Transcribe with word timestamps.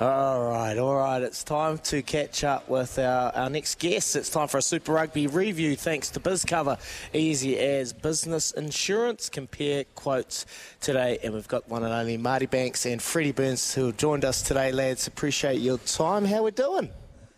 All 0.00 0.50
right, 0.50 0.76
all 0.76 0.96
right. 0.96 1.22
It's 1.22 1.44
time 1.44 1.78
to 1.78 2.02
catch 2.02 2.42
up 2.42 2.68
with 2.68 2.98
our, 2.98 3.30
our 3.32 3.48
next 3.48 3.78
guest. 3.78 4.16
It's 4.16 4.28
time 4.28 4.48
for 4.48 4.58
a 4.58 4.62
Super 4.62 4.92
Rugby 4.92 5.28
review 5.28 5.76
thanks 5.76 6.10
to 6.10 6.20
BizCover. 6.20 6.80
Easy 7.12 7.56
as 7.60 7.92
business 7.92 8.50
insurance. 8.50 9.28
Compare 9.28 9.84
quotes 9.94 10.46
today. 10.80 11.20
And 11.22 11.32
we've 11.32 11.46
got 11.46 11.68
one 11.68 11.84
and 11.84 11.92
only 11.92 12.16
Marty 12.16 12.46
Banks 12.46 12.86
and 12.86 13.00
Freddie 13.00 13.30
Burns 13.30 13.72
who 13.72 13.86
have 13.86 13.96
joined 13.96 14.24
us 14.24 14.42
today, 14.42 14.72
lads. 14.72 15.06
Appreciate 15.06 15.60
your 15.60 15.78
time. 15.78 16.24
How 16.24 16.42
we 16.42 16.50
doing? 16.50 16.90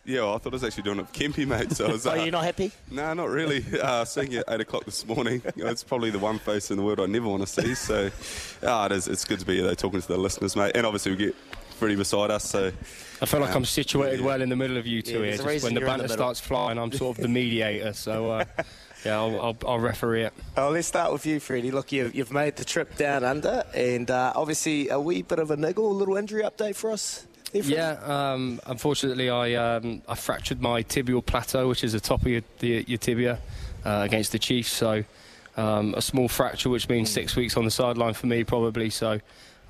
Yeah, 0.03 0.21
well, 0.21 0.35
I 0.35 0.37
thought 0.39 0.53
I 0.53 0.55
was 0.55 0.63
actually 0.63 0.83
doing 0.83 0.99
it 0.99 1.07
for 1.09 1.13
Kempy, 1.13 1.45
mate. 1.45 1.73
So 1.73 1.85
I 1.85 1.91
was, 1.91 2.07
uh, 2.07 2.11
Are 2.11 2.25
you 2.25 2.31
not 2.31 2.43
happy? 2.43 2.71
No, 2.89 3.03
nah, 3.03 3.13
not 3.13 3.29
really. 3.29 3.63
Uh, 3.77 4.03
seeing 4.03 4.31
you 4.31 4.39
at 4.39 4.45
8 4.47 4.61
o'clock 4.61 4.85
this 4.85 5.05
morning, 5.05 5.43
you 5.55 5.63
know, 5.63 5.69
it's 5.69 5.83
probably 5.83 6.09
the 6.09 6.17
one 6.17 6.39
face 6.39 6.71
in 6.71 6.77
the 6.77 6.83
world 6.83 6.99
I 6.99 7.05
never 7.05 7.27
want 7.27 7.45
to 7.45 7.47
see. 7.47 7.75
So 7.75 8.09
uh, 8.63 8.87
it 8.89 8.95
is, 8.95 9.07
it's 9.07 9.25
good 9.25 9.39
to 9.39 9.45
be 9.45 9.57
here, 9.57 9.65
though, 9.65 9.75
talking 9.75 10.01
to 10.01 10.07
the 10.07 10.17
listeners, 10.17 10.55
mate. 10.55 10.71
And 10.73 10.85
obviously, 10.85 11.11
we 11.11 11.17
get 11.17 11.35
Freddie 11.77 11.95
beside 11.95 12.31
us. 12.31 12.43
So 12.49 12.71
I 13.21 13.25
feel 13.25 13.39
like 13.39 13.51
um, 13.51 13.57
I'm 13.57 13.65
situated 13.65 14.19
yeah. 14.19 14.25
well 14.25 14.41
in 14.41 14.49
the 14.49 14.55
middle 14.55 14.77
of 14.77 14.85
you 14.87 15.01
two 15.01 15.19
yeah, 15.19 15.35
here. 15.35 15.37
Just 15.37 15.63
when 15.63 15.73
the 15.73 15.81
banner 15.81 16.03
the 16.03 16.09
starts 16.09 16.39
flying, 16.39 16.77
I'm 16.77 16.91
sort 16.91 17.17
of 17.17 17.21
the 17.21 17.29
mediator. 17.29 17.93
So. 17.93 18.31
Uh, 18.31 18.45
yeah, 19.05 19.17
I'll, 19.17 19.41
I'll, 19.41 19.57
I'll, 19.65 19.79
referee 19.79 20.23
it. 20.23 20.33
Oh, 20.57 20.69
let's 20.69 20.87
start 20.87 21.13
with 21.13 21.25
you, 21.25 21.39
Freddie. 21.39 21.71
Look, 21.71 21.91
you've, 21.91 22.15
you've 22.15 22.31
made 22.31 22.55
the 22.55 22.65
trip 22.65 22.97
down 22.97 23.23
under, 23.23 23.63
and 23.73 24.09
uh, 24.09 24.33
obviously 24.35 24.89
a 24.89 24.99
wee 24.99 25.21
bit 25.21 25.39
of 25.39 25.51
a 25.51 25.55
niggle, 25.55 25.91
a 25.91 25.93
little 25.93 26.17
injury 26.17 26.43
update 26.43 26.75
for 26.75 26.91
us. 26.91 27.25
Yeah, 27.53 27.91
um, 28.03 28.59
unfortunately, 28.65 29.29
I 29.29 29.53
um, 29.53 30.01
I 30.07 30.15
fractured 30.15 30.61
my 30.61 30.83
tibial 30.83 31.25
plateau, 31.25 31.69
which 31.69 31.83
is 31.83 31.93
the 31.93 31.99
top 31.99 32.21
of 32.21 32.27
your, 32.27 32.41
the, 32.59 32.83
your 32.87 32.97
tibia, 32.97 33.39
uh, 33.85 34.01
against 34.03 34.33
the 34.33 34.39
Chiefs. 34.39 34.71
So 34.71 35.03
um, 35.55 35.93
a 35.95 36.01
small 36.01 36.27
fracture, 36.27 36.69
which 36.69 36.89
means 36.89 37.09
six 37.09 37.35
weeks 37.35 37.55
on 37.55 37.65
the 37.65 37.71
sideline 37.71 38.13
for 38.13 38.27
me, 38.27 38.43
probably. 38.43 38.89
So 38.89 39.19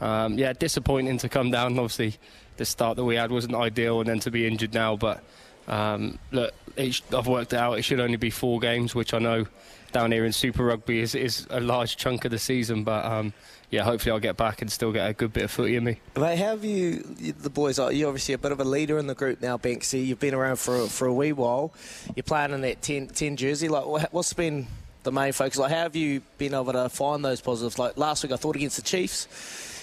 um, 0.01 0.37
yeah, 0.37 0.53
disappointing 0.53 1.17
to 1.19 1.29
come 1.29 1.51
down. 1.51 1.77
Obviously, 1.79 2.15
the 2.57 2.65
start 2.65 2.97
that 2.97 3.05
we 3.05 3.15
had 3.15 3.31
wasn't 3.31 3.55
ideal, 3.55 3.99
and 3.99 4.09
then 4.09 4.19
to 4.21 4.31
be 4.31 4.47
injured 4.47 4.73
now. 4.73 4.95
But 4.95 5.23
um, 5.67 6.19
look, 6.31 6.53
sh- 6.77 7.01
I've 7.15 7.27
worked 7.27 7.53
it 7.53 7.59
out. 7.59 7.79
It 7.79 7.83
should 7.83 7.99
only 7.99 8.17
be 8.17 8.29
four 8.29 8.59
games, 8.59 8.95
which 8.95 9.13
I 9.13 9.19
know 9.19 9.47
down 9.91 10.11
here 10.11 10.25
in 10.25 10.33
Super 10.33 10.65
Rugby 10.65 10.99
is, 10.99 11.15
is 11.15 11.47
a 11.49 11.59
large 11.59 11.97
chunk 11.97 12.25
of 12.25 12.31
the 12.31 12.39
season. 12.39 12.83
But 12.83 13.05
um, 13.05 13.33
yeah, 13.69 13.83
hopefully 13.83 14.11
I'll 14.11 14.19
get 14.19 14.37
back 14.37 14.61
and 14.61 14.71
still 14.71 14.91
get 14.91 15.09
a 15.09 15.13
good 15.13 15.33
bit 15.33 15.43
of 15.43 15.51
footy 15.51 15.75
in 15.75 15.83
me. 15.83 15.99
How 16.15 16.35
have 16.35 16.63
you, 16.63 16.99
the 16.99 17.49
boys, 17.49 17.79
are 17.79 17.91
you 17.91 18.07
obviously 18.07 18.33
a 18.33 18.37
bit 18.37 18.51
of 18.51 18.59
a 18.59 18.65
leader 18.65 18.97
in 18.97 19.07
the 19.07 19.15
group 19.15 19.41
now, 19.41 19.57
Banksy. 19.57 20.05
You've 20.05 20.19
been 20.19 20.33
around 20.33 20.57
for, 20.57 20.87
for 20.87 21.07
a 21.07 21.13
wee 21.13 21.33
while. 21.33 21.73
You're 22.15 22.23
playing 22.23 22.51
in 22.51 22.61
that 22.61 22.81
10, 22.81 23.07
10 23.07 23.37
jersey. 23.37 23.67
Like, 23.67 23.85
what's 24.13 24.33
been 24.33 24.67
the 25.03 25.11
main 25.11 25.33
focus? 25.33 25.57
Like, 25.57 25.71
how 25.71 25.83
have 25.83 25.95
you 25.95 26.21
been 26.37 26.53
able 26.53 26.73
to 26.73 26.89
find 26.89 27.23
those 27.23 27.41
positives? 27.41 27.79
Like 27.79 27.97
last 27.97 28.23
week, 28.23 28.31
I 28.31 28.37
thought 28.37 28.55
against 28.55 28.77
the 28.77 28.83
Chiefs 28.83 29.27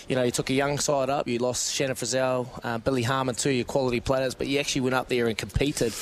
you 0.09 0.17
know, 0.17 0.23
you 0.23 0.31
took 0.31 0.51
a 0.51 0.55
young 0.55 0.79
side 0.79 1.11
up. 1.11 1.27
You 1.27 1.39
lost 1.39 1.75
Shannon 1.75 1.97
Frizzell, 1.97 2.49
uh, 2.63 2.79
Billy 2.79 3.03
Harmer, 3.03 3.33
two 3.33 3.51
your 3.51 3.65
quality 3.65 4.01
players, 4.01 4.35
but 4.35 4.47
you 4.47 4.59
actually 4.59 4.83
went 4.83 4.95
up 4.95 5.09
there 5.09 5.27
and 5.27 5.37
competed 5.37 5.93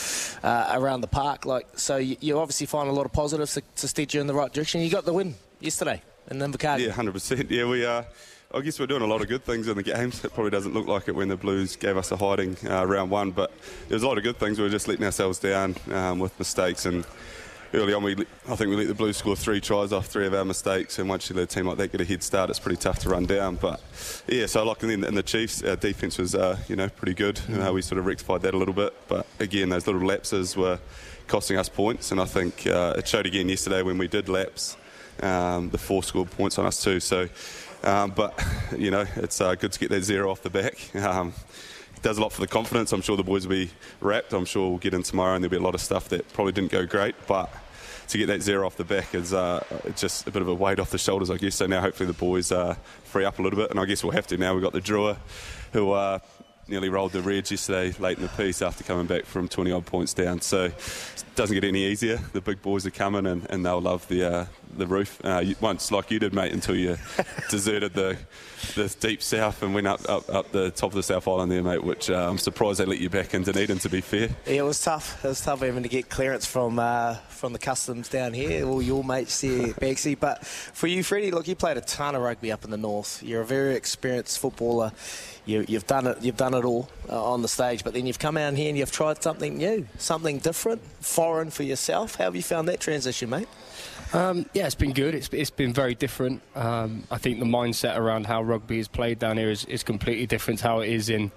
uh, 0.42 0.72
around 0.74 1.00
the 1.02 1.06
park. 1.06 1.46
Like, 1.46 1.66
so 1.78 1.96
you, 1.96 2.16
you, 2.20 2.38
obviously 2.38 2.66
find 2.66 2.88
a 2.88 2.92
lot 2.92 3.06
of 3.06 3.12
positives 3.12 3.54
to, 3.54 3.62
to 3.76 3.88
steer 3.88 4.06
you 4.10 4.20
in 4.20 4.26
the 4.26 4.34
right 4.34 4.52
direction. 4.52 4.80
You 4.80 4.90
got 4.90 5.04
the 5.04 5.12
win 5.12 5.34
yesterday 5.60 6.02
in 6.30 6.38
Invercargill. 6.38 6.86
Yeah, 6.86 6.92
hundred 6.92 7.12
percent. 7.12 7.50
Yeah, 7.50 7.66
we 7.66 7.84
are. 7.84 8.00
Uh, 8.00 8.04
I 8.54 8.60
guess 8.60 8.78
we're 8.78 8.86
doing 8.86 9.00
a 9.02 9.06
lot 9.06 9.22
of 9.22 9.28
good 9.28 9.44
things 9.44 9.66
in 9.66 9.76
the 9.76 9.82
games. 9.82 10.22
It 10.22 10.34
probably 10.34 10.50
doesn't 10.50 10.74
look 10.74 10.86
like 10.86 11.08
it 11.08 11.14
when 11.14 11.28
the 11.28 11.38
Blues 11.38 11.74
gave 11.74 11.96
us 11.96 12.12
a 12.12 12.18
hiding 12.18 12.56
uh, 12.68 12.86
round 12.86 13.10
one, 13.10 13.30
but 13.30 13.50
there's 13.88 14.02
a 14.02 14.06
lot 14.06 14.18
of 14.18 14.24
good 14.24 14.36
things. 14.36 14.58
We 14.58 14.64
were 14.64 14.70
just 14.70 14.88
letting 14.88 15.06
ourselves 15.06 15.38
down 15.38 15.74
um, 15.90 16.18
with 16.18 16.38
mistakes 16.38 16.84
and 16.84 17.06
early 17.74 17.94
on, 17.94 18.02
we 18.02 18.12
I 18.48 18.56
think 18.56 18.70
we 18.70 18.76
let 18.76 18.88
the 18.88 18.94
Blues 18.94 19.16
score 19.16 19.36
three 19.36 19.60
tries 19.60 19.92
off 19.92 20.06
three 20.06 20.26
of 20.26 20.34
our 20.34 20.44
mistakes, 20.44 20.98
and 20.98 21.08
once 21.08 21.28
you 21.28 21.36
let 21.36 21.44
a 21.44 21.46
team 21.46 21.66
like 21.66 21.78
that 21.78 21.92
get 21.92 22.00
a 22.00 22.04
head 22.04 22.22
start, 22.22 22.50
it's 22.50 22.58
pretty 22.58 22.76
tough 22.76 22.98
to 23.00 23.08
run 23.08 23.26
down. 23.26 23.56
But 23.56 23.80
yeah, 24.28 24.46
so 24.46 24.64
like 24.64 24.82
in 24.82 25.00
the, 25.00 25.08
in 25.08 25.14
the 25.14 25.22
Chiefs, 25.22 25.62
our 25.62 25.76
defence 25.76 26.18
was 26.18 26.34
uh, 26.34 26.58
you 26.68 26.76
know 26.76 26.88
pretty 26.88 27.14
good. 27.14 27.36
Mm. 27.36 27.68
Uh, 27.68 27.72
we 27.72 27.82
sort 27.82 27.98
of 27.98 28.06
rectified 28.06 28.42
that 28.42 28.54
a 28.54 28.58
little 28.58 28.74
bit, 28.74 28.94
but 29.08 29.26
again, 29.40 29.68
those 29.68 29.86
little 29.86 30.02
lapses 30.02 30.56
were 30.56 30.78
costing 31.26 31.56
us 31.56 31.68
points, 31.68 32.12
and 32.12 32.20
I 32.20 32.26
think 32.26 32.66
uh, 32.66 32.94
it 32.98 33.08
showed 33.08 33.26
again 33.26 33.48
yesterday 33.48 33.82
when 33.82 33.98
we 33.98 34.08
did 34.08 34.28
lapse. 34.28 34.76
Um, 35.20 35.70
the 35.70 35.78
Force 35.78 36.08
scored 36.08 36.30
points 36.30 36.58
on 36.58 36.66
us 36.66 36.82
too. 36.82 37.00
So, 37.00 37.28
um, 37.84 38.10
but 38.10 38.42
you 38.76 38.90
know, 38.90 39.06
it's 39.16 39.40
uh, 39.40 39.54
good 39.54 39.72
to 39.72 39.78
get 39.78 39.90
that 39.90 40.02
zero 40.02 40.30
off 40.30 40.42
the 40.42 40.50
back. 40.50 40.74
Um, 40.94 41.32
does 42.02 42.18
a 42.18 42.20
lot 42.20 42.32
for 42.32 42.40
the 42.40 42.46
confidence. 42.46 42.92
I'm 42.92 43.00
sure 43.00 43.16
the 43.16 43.22
boys 43.22 43.46
will 43.46 43.54
be 43.54 43.70
wrapped. 44.00 44.32
I'm 44.32 44.44
sure 44.44 44.70
we'll 44.70 44.78
get 44.78 44.94
in 44.94 45.02
tomorrow 45.02 45.34
and 45.34 45.42
there'll 45.42 45.50
be 45.50 45.56
a 45.56 45.60
lot 45.62 45.74
of 45.74 45.80
stuff 45.80 46.08
that 46.10 46.30
probably 46.32 46.52
didn't 46.52 46.72
go 46.72 46.84
great, 46.84 47.14
but 47.26 47.50
to 48.08 48.18
get 48.18 48.26
that 48.26 48.42
zero 48.42 48.66
off 48.66 48.76
the 48.76 48.84
back 48.84 49.14
is 49.14 49.32
uh, 49.32 49.64
just 49.96 50.26
a 50.26 50.30
bit 50.30 50.42
of 50.42 50.48
a 50.48 50.54
weight 50.54 50.78
off 50.78 50.90
the 50.90 50.98
shoulders, 50.98 51.30
I 51.30 51.36
guess. 51.36 51.54
So 51.54 51.66
now 51.66 51.80
hopefully 51.80 52.06
the 52.08 52.12
boys 52.12 52.52
uh, 52.52 52.74
free 53.04 53.24
up 53.24 53.38
a 53.38 53.42
little 53.42 53.58
bit, 53.58 53.70
and 53.70 53.80
I 53.80 53.84
guess 53.86 54.02
we'll 54.04 54.12
have 54.12 54.26
to 54.28 54.36
now. 54.36 54.52
We've 54.52 54.62
got 54.62 54.72
the 54.72 54.80
Drua 54.80 55.16
who 55.72 55.92
uh, 55.92 56.18
nearly 56.68 56.88
rolled 56.88 57.12
the 57.12 57.22
Reds 57.22 57.50
yesterday 57.50 57.92
late 57.98 58.18
in 58.18 58.22
the 58.22 58.28
piece 58.30 58.62
after 58.62 58.84
coming 58.84 59.06
back 59.06 59.24
from 59.24 59.48
20 59.48 59.72
odd 59.72 59.86
points 59.86 60.12
down. 60.14 60.40
So 60.40 60.64
it 60.64 61.24
doesn't 61.34 61.54
get 61.54 61.64
any 61.64 61.84
easier. 61.84 62.18
The 62.32 62.40
big 62.40 62.62
boys 62.62 62.84
are 62.86 62.90
coming 62.90 63.26
and, 63.26 63.48
and 63.50 63.64
they'll 63.64 63.80
love 63.80 64.06
the 64.08 64.24
uh, 64.24 64.46
the 64.76 64.86
roof. 64.86 65.20
Uh, 65.24 65.44
once, 65.60 65.90
like 65.90 66.10
you 66.10 66.18
did, 66.18 66.34
mate, 66.34 66.52
until 66.52 66.76
you 66.76 66.96
deserted 67.50 67.94
the 67.94 68.16
the 68.74 68.94
deep 69.00 69.22
south 69.22 69.62
and 69.62 69.74
went 69.74 69.86
up, 69.86 70.08
up, 70.08 70.28
up 70.30 70.52
the 70.52 70.70
top 70.70 70.90
of 70.90 70.94
the 70.94 71.02
South 71.02 71.26
Island 71.26 71.50
there, 71.50 71.62
mate, 71.62 71.82
which 71.82 72.08
uh, 72.08 72.28
I'm 72.28 72.38
surprised 72.38 72.78
they 72.78 72.84
let 72.84 73.00
you 73.00 73.10
back 73.10 73.34
in 73.34 73.42
Dunedin, 73.42 73.78
to 73.80 73.88
be 73.88 74.00
fair. 74.00 74.28
Yeah, 74.46 74.52
it 74.52 74.62
was 74.62 74.80
tough. 74.80 75.22
It 75.24 75.28
was 75.28 75.40
tough 75.40 75.60
having 75.60 75.82
to 75.82 75.88
get 75.88 76.08
clearance 76.08 76.46
from 76.46 76.78
uh, 76.78 77.14
from 77.28 77.52
the 77.52 77.58
customs 77.58 78.08
down 78.08 78.32
here, 78.32 78.66
all 78.66 78.80
your 78.80 79.02
mates 79.02 79.40
here, 79.40 79.68
Banksy. 79.80 80.18
But 80.18 80.46
for 80.46 80.86
you, 80.86 81.02
Freddie, 81.02 81.30
look, 81.30 81.48
you 81.48 81.56
played 81.56 81.76
a 81.76 81.80
ton 81.80 82.14
of 82.14 82.22
rugby 82.22 82.52
up 82.52 82.64
in 82.64 82.70
the 82.70 82.76
north. 82.76 83.22
You're 83.22 83.42
a 83.42 83.46
very 83.46 83.74
experienced 83.74 84.38
footballer. 84.38 84.92
You, 85.44 85.64
have 85.70 85.86
done 85.88 86.06
it. 86.06 86.18
You've 86.22 86.36
done 86.36 86.54
it 86.54 86.64
all 86.64 86.88
uh, 87.08 87.32
on 87.32 87.42
the 87.42 87.48
stage, 87.48 87.82
but 87.82 87.94
then 87.94 88.06
you've 88.06 88.20
come 88.20 88.36
out 88.36 88.54
here 88.54 88.68
and 88.68 88.78
you've 88.78 88.92
tried 88.92 89.22
something 89.22 89.56
new, 89.56 89.88
something 89.98 90.38
different, 90.38 90.82
foreign 91.00 91.50
for 91.50 91.64
yourself. 91.64 92.14
How 92.14 92.24
have 92.24 92.36
you 92.36 92.42
found 92.42 92.68
that 92.68 92.78
transition, 92.78 93.28
mate? 93.28 93.48
Um, 94.12 94.46
yeah, 94.52 94.66
it's 94.66 94.74
been 94.74 94.92
good. 94.92 95.14
It's, 95.14 95.28
it's 95.32 95.50
been 95.50 95.72
very 95.72 95.94
different. 95.94 96.42
Um, 96.54 97.04
I 97.10 97.18
think 97.18 97.38
the 97.38 97.46
mindset 97.46 97.96
around 97.96 98.26
how 98.26 98.42
rugby 98.42 98.78
is 98.78 98.88
played 98.88 99.18
down 99.18 99.38
here 99.38 99.50
is, 99.50 99.64
is 99.64 99.82
completely 99.82 100.26
different 100.26 100.60
to 100.60 100.68
how 100.68 100.80
it 100.80 100.90
is 100.90 101.08
in 101.08 101.30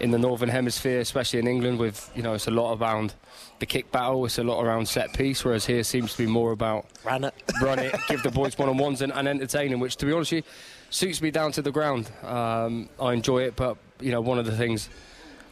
in 0.00 0.12
the 0.12 0.18
northern 0.18 0.48
hemisphere, 0.48 1.00
especially 1.00 1.40
in 1.40 1.46
England. 1.48 1.78
With 1.78 2.10
you 2.14 2.22
know, 2.22 2.34
it's 2.34 2.46
a 2.46 2.52
lot 2.52 2.80
around 2.80 3.14
the 3.58 3.66
kick 3.66 3.90
battle. 3.90 4.24
It's 4.24 4.38
a 4.38 4.44
lot 4.44 4.62
around 4.62 4.88
set 4.88 5.12
piece, 5.12 5.44
whereas 5.44 5.66
here 5.66 5.82
seems 5.82 6.12
to 6.12 6.18
be 6.18 6.26
more 6.26 6.52
about 6.52 6.86
run 7.04 7.24
it, 7.24 7.34
run 7.62 7.78
it, 7.78 7.94
give 8.08 8.22
the 8.22 8.30
boys 8.30 8.56
one 8.56 8.68
on 8.68 8.78
ones 8.78 9.02
and, 9.02 9.12
and 9.12 9.28
entertaining. 9.28 9.80
Which, 9.80 9.96
to 9.96 10.06
be 10.06 10.12
honest, 10.12 10.32
you, 10.32 10.42
suits 10.90 11.20
me 11.20 11.30
down 11.30 11.52
to 11.52 11.62
the 11.62 11.72
ground. 11.72 12.10
Um, 12.22 12.88
I 13.00 13.12
enjoy 13.12 13.42
it, 13.42 13.56
but 13.56 13.76
you 14.00 14.12
know, 14.12 14.20
one 14.20 14.38
of 14.38 14.46
the 14.46 14.56
things 14.56 14.88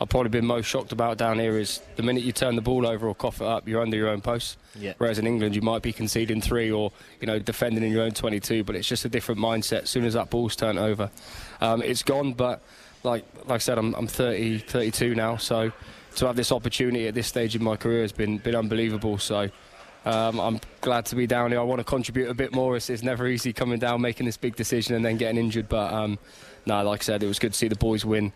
I've 0.00 0.10
probably 0.10 0.28
been 0.28 0.46
most 0.46 0.66
shocked 0.66 0.92
about 0.92 1.16
down 1.16 1.38
here 1.38 1.58
is 1.58 1.80
the 1.96 2.02
minute 2.02 2.22
you 2.22 2.32
turn 2.32 2.54
the 2.54 2.62
ball 2.62 2.86
over 2.86 3.08
or 3.08 3.14
cough 3.14 3.40
it 3.40 3.46
up, 3.46 3.66
you're 3.66 3.80
under 3.80 3.96
your 3.96 4.08
own 4.08 4.20
post. 4.20 4.58
Yeah. 4.74 4.92
Whereas 4.98 5.18
in 5.18 5.26
England, 5.26 5.54
you 5.54 5.62
might 5.62 5.82
be 5.82 5.92
conceding 5.92 6.42
three 6.42 6.70
or 6.70 6.92
you 7.20 7.26
know 7.26 7.38
defending 7.38 7.82
in 7.82 7.90
your 7.90 8.02
own 8.02 8.12
22, 8.12 8.64
but 8.64 8.76
it's 8.76 8.86
just 8.86 9.04
a 9.06 9.08
different 9.08 9.40
mindset. 9.40 9.82
As 9.82 9.90
soon 9.90 10.04
as 10.04 10.12
that 10.12 10.28
ball's 10.28 10.54
turned 10.54 10.78
over, 10.78 11.10
um, 11.60 11.82
it's 11.82 12.02
gone. 12.02 12.34
But 12.34 12.60
like 13.04 13.24
like 13.46 13.56
I 13.56 13.58
said, 13.58 13.78
I'm, 13.78 13.94
I'm 13.94 14.06
30, 14.06 14.58
32 14.58 15.14
now, 15.14 15.36
so 15.36 15.72
to 16.16 16.26
have 16.26 16.36
this 16.36 16.52
opportunity 16.52 17.08
at 17.08 17.14
this 17.14 17.26
stage 17.26 17.56
in 17.56 17.62
my 17.62 17.76
career 17.76 18.02
has 18.02 18.12
been 18.12 18.38
been 18.38 18.54
unbelievable. 18.54 19.18
So. 19.18 19.50
Um, 20.04 20.38
I'm 20.38 20.60
glad 20.82 21.04
to 21.06 21.16
be 21.16 21.26
down 21.26 21.50
here. 21.50 21.58
I 21.58 21.64
want 21.64 21.80
to 21.80 21.84
contribute 21.84 22.30
a 22.30 22.34
bit 22.34 22.54
more. 22.54 22.76
It's, 22.76 22.88
it's, 22.90 23.02
never 23.02 23.26
easy 23.26 23.52
coming 23.52 23.80
down, 23.80 24.00
making 24.00 24.26
this 24.26 24.36
big 24.36 24.54
decision, 24.54 24.94
and 24.94 25.04
then 25.04 25.16
getting 25.16 25.36
injured. 25.36 25.68
But 25.68 25.92
um, 25.92 26.20
no, 26.64 26.80
like 26.84 27.00
I 27.00 27.02
said, 27.02 27.24
it 27.24 27.26
was 27.26 27.40
good 27.40 27.54
to 27.54 27.58
see 27.58 27.66
the 27.66 27.74
boys 27.74 28.04
win 28.04 28.32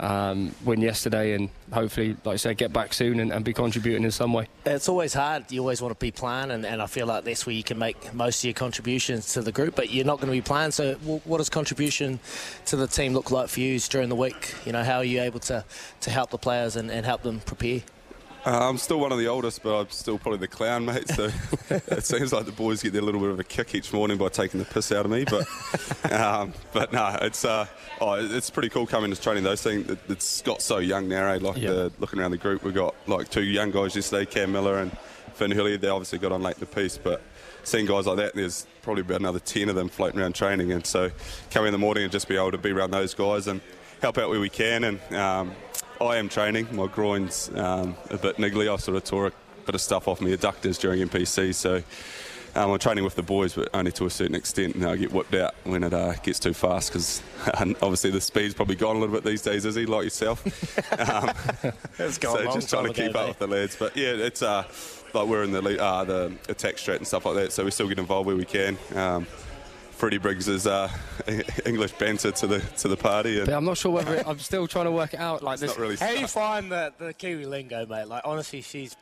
um, 0.00 0.54
win 0.64 0.80
yesterday 0.80 1.34
and 1.34 1.50
hopefully, 1.72 2.16
like 2.24 2.34
I 2.34 2.36
said, 2.36 2.56
get 2.56 2.72
back 2.72 2.94
soon 2.94 3.20
and, 3.20 3.32
and, 3.32 3.44
be 3.44 3.52
contributing 3.52 4.04
in 4.04 4.10
some 4.10 4.32
way. 4.32 4.46
It's 4.64 4.88
always 4.88 5.14
hard. 5.14 5.50
You 5.50 5.60
always 5.60 5.82
want 5.82 5.92
to 5.92 5.98
be 5.98 6.10
playing, 6.10 6.50
and, 6.50 6.64
and, 6.64 6.80
I 6.80 6.86
feel 6.86 7.06
like 7.06 7.24
that's 7.24 7.46
where 7.46 7.54
you 7.54 7.64
can 7.64 7.78
make 7.78 8.14
most 8.14 8.40
of 8.40 8.44
your 8.44 8.54
contributions 8.54 9.32
to 9.32 9.42
the 9.42 9.52
group, 9.52 9.74
but 9.74 9.90
you're 9.90 10.04
not 10.04 10.16
going 10.16 10.28
to 10.28 10.32
be 10.32 10.42
playing. 10.42 10.70
So, 10.70 10.94
what 10.94 11.38
does 11.38 11.48
contribution 11.48 12.20
to 12.66 12.76
the 12.76 12.86
team 12.86 13.12
look 13.12 13.30
like 13.30 13.48
for 13.48 13.60
you 13.60 13.78
during 13.80 14.08
the 14.08 14.16
week? 14.16 14.54
You 14.64 14.72
know, 14.72 14.84
how 14.84 14.98
are 14.98 15.04
you 15.04 15.20
able 15.20 15.40
to, 15.40 15.64
to 16.02 16.10
help 16.10 16.30
the 16.30 16.38
players 16.38 16.76
and, 16.76 16.90
and 16.90 17.04
help 17.04 17.22
them 17.22 17.40
prepare? 17.40 17.80
Uh, 18.48 18.66
I'm 18.66 18.78
still 18.78 18.98
one 18.98 19.12
of 19.12 19.18
the 19.18 19.26
oldest, 19.26 19.62
but 19.62 19.78
I'm 19.78 19.90
still 19.90 20.16
probably 20.16 20.38
the 20.38 20.48
clown, 20.48 20.86
mate. 20.86 21.06
So 21.10 21.24
it 21.70 22.02
seems 22.02 22.32
like 22.32 22.46
the 22.46 22.52
boys 22.52 22.82
get 22.82 22.94
their 22.94 23.02
little 23.02 23.20
bit 23.20 23.28
of 23.28 23.38
a 23.38 23.44
kick 23.44 23.74
each 23.74 23.92
morning 23.92 24.16
by 24.16 24.28
taking 24.28 24.58
the 24.58 24.64
piss 24.64 24.90
out 24.90 25.04
of 25.04 25.10
me. 25.10 25.26
But 25.26 25.46
um, 26.10 26.54
but 26.72 26.90
no, 26.90 27.14
it's 27.20 27.44
uh, 27.44 27.66
oh, 28.00 28.14
it's 28.14 28.48
pretty 28.48 28.70
cool 28.70 28.86
coming 28.86 29.10
to 29.10 29.20
training 29.20 29.44
those 29.44 29.62
things. 29.62 29.90
It, 29.90 29.98
it's 30.08 30.40
got 30.40 30.62
so 30.62 30.78
young 30.78 31.08
now, 31.08 31.30
eh? 31.30 31.40
Like 31.42 31.58
yep. 31.58 31.74
the, 31.74 31.92
looking 31.98 32.20
around 32.20 32.30
the 32.30 32.38
group, 32.38 32.64
we've 32.64 32.72
got 32.72 32.94
like 33.06 33.28
two 33.28 33.44
young 33.44 33.70
guys 33.70 33.94
yesterday, 33.94 34.24
Cam 34.24 34.50
Miller 34.50 34.78
and 34.78 34.96
Finn 35.34 35.50
Hurley. 35.50 35.76
They 35.76 35.88
obviously 35.88 36.18
got 36.18 36.32
on 36.32 36.42
late 36.42 36.56
in 36.56 36.60
the 36.60 36.66
piece, 36.66 36.96
but 36.96 37.20
seeing 37.64 37.84
guys 37.84 38.06
like 38.06 38.16
that, 38.16 38.34
there's 38.34 38.66
probably 38.80 39.02
about 39.02 39.20
another 39.20 39.40
ten 39.40 39.68
of 39.68 39.74
them 39.74 39.90
floating 39.90 40.20
around 40.20 40.34
training. 40.34 40.72
And 40.72 40.86
so 40.86 41.10
coming 41.50 41.68
in 41.68 41.72
the 41.72 41.78
morning 41.78 42.04
and 42.04 42.10
just 42.10 42.26
be 42.26 42.36
able 42.36 42.52
to 42.52 42.58
be 42.58 42.70
around 42.70 42.92
those 42.92 43.12
guys 43.12 43.46
and 43.46 43.60
help 44.00 44.16
out 44.16 44.30
where 44.30 44.40
we 44.40 44.48
can 44.48 44.84
and. 44.84 45.12
Um, 45.12 45.54
I 46.00 46.16
am 46.16 46.28
training. 46.28 46.68
My 46.74 46.86
groin's 46.86 47.50
um, 47.54 47.96
a 48.10 48.18
bit 48.18 48.36
niggly. 48.36 48.72
I 48.72 48.76
sort 48.76 48.96
of 48.96 49.04
tore 49.04 49.26
a 49.28 49.32
bit 49.66 49.74
of 49.74 49.80
stuff 49.80 50.08
off 50.08 50.20
my 50.20 50.28
adductors 50.30 50.78
during 50.78 51.06
NPC, 51.08 51.54
so 51.54 51.82
Um, 52.54 52.72
I'm 52.72 52.78
training 52.78 53.04
with 53.04 53.14
the 53.14 53.22
boys, 53.22 53.54
but 53.54 53.68
only 53.74 53.92
to 53.92 54.06
a 54.06 54.10
certain 54.10 54.34
extent. 54.34 54.74
And 54.74 54.84
I 54.84 54.96
get 54.96 55.12
whipped 55.12 55.34
out 55.34 55.54
when 55.64 55.84
it 55.84 55.92
uh, 55.92 56.14
gets 56.14 56.38
too 56.38 56.54
fast 56.54 56.90
because 56.90 57.22
obviously 57.82 58.10
the 58.10 58.20
speed's 58.20 58.54
probably 58.54 58.74
gone 58.74 58.96
a 58.96 58.98
little 58.98 59.14
bit 59.14 59.22
these 59.22 59.42
days, 59.42 59.64
is 59.64 59.74
he? 59.74 59.86
Like 59.86 60.04
yourself. 60.04 60.44
um, 60.98 61.30
so 62.10 62.44
just 62.52 62.70
trying 62.70 62.86
to 62.86 62.92
keep 62.92 63.14
up 63.14 63.28
with 63.28 63.38
the 63.38 63.46
lads. 63.46 63.76
But 63.76 63.96
yeah, 63.96 64.08
it's 64.08 64.42
uh, 64.42 64.64
like 65.14 65.26
we're 65.28 65.44
in 65.44 65.52
the 65.52 65.82
uh, 65.82 66.04
the 66.04 66.32
attack 66.48 66.76
strat 66.76 66.96
and 66.96 67.06
stuff 67.06 67.26
like 67.26 67.34
that, 67.36 67.52
so 67.52 67.64
we 67.64 67.70
still 67.70 67.86
get 67.88 67.98
involved 67.98 68.26
where 68.26 68.36
we 68.36 68.44
can. 68.46 68.76
Um, 68.94 69.26
Freddie 69.98 70.18
brings 70.18 70.46
his 70.46 70.64
uh, 70.64 70.88
English 71.66 71.90
banter 71.92 72.30
to 72.30 72.46
the 72.46 72.60
to 72.78 72.86
the 72.86 72.96
party. 72.96 73.42
I'm 73.42 73.64
not 73.64 73.76
sure 73.76 73.90
whether 73.90 74.14
it, 74.14 74.28
I'm 74.28 74.38
still 74.38 74.68
trying 74.68 74.84
to 74.84 74.92
work 74.92 75.12
it 75.12 75.18
out. 75.18 75.42
Like 75.42 75.58
this. 75.58 75.76
Really 75.76 75.96
How 75.96 76.12
do 76.12 76.20
you 76.20 76.28
find 76.28 76.70
the, 76.70 76.92
the 76.98 77.12
Kiwi 77.12 77.46
lingo, 77.46 77.84
mate? 77.84 78.06
Like 78.06 78.22
honestly, 78.24 78.62
she's 78.62 78.96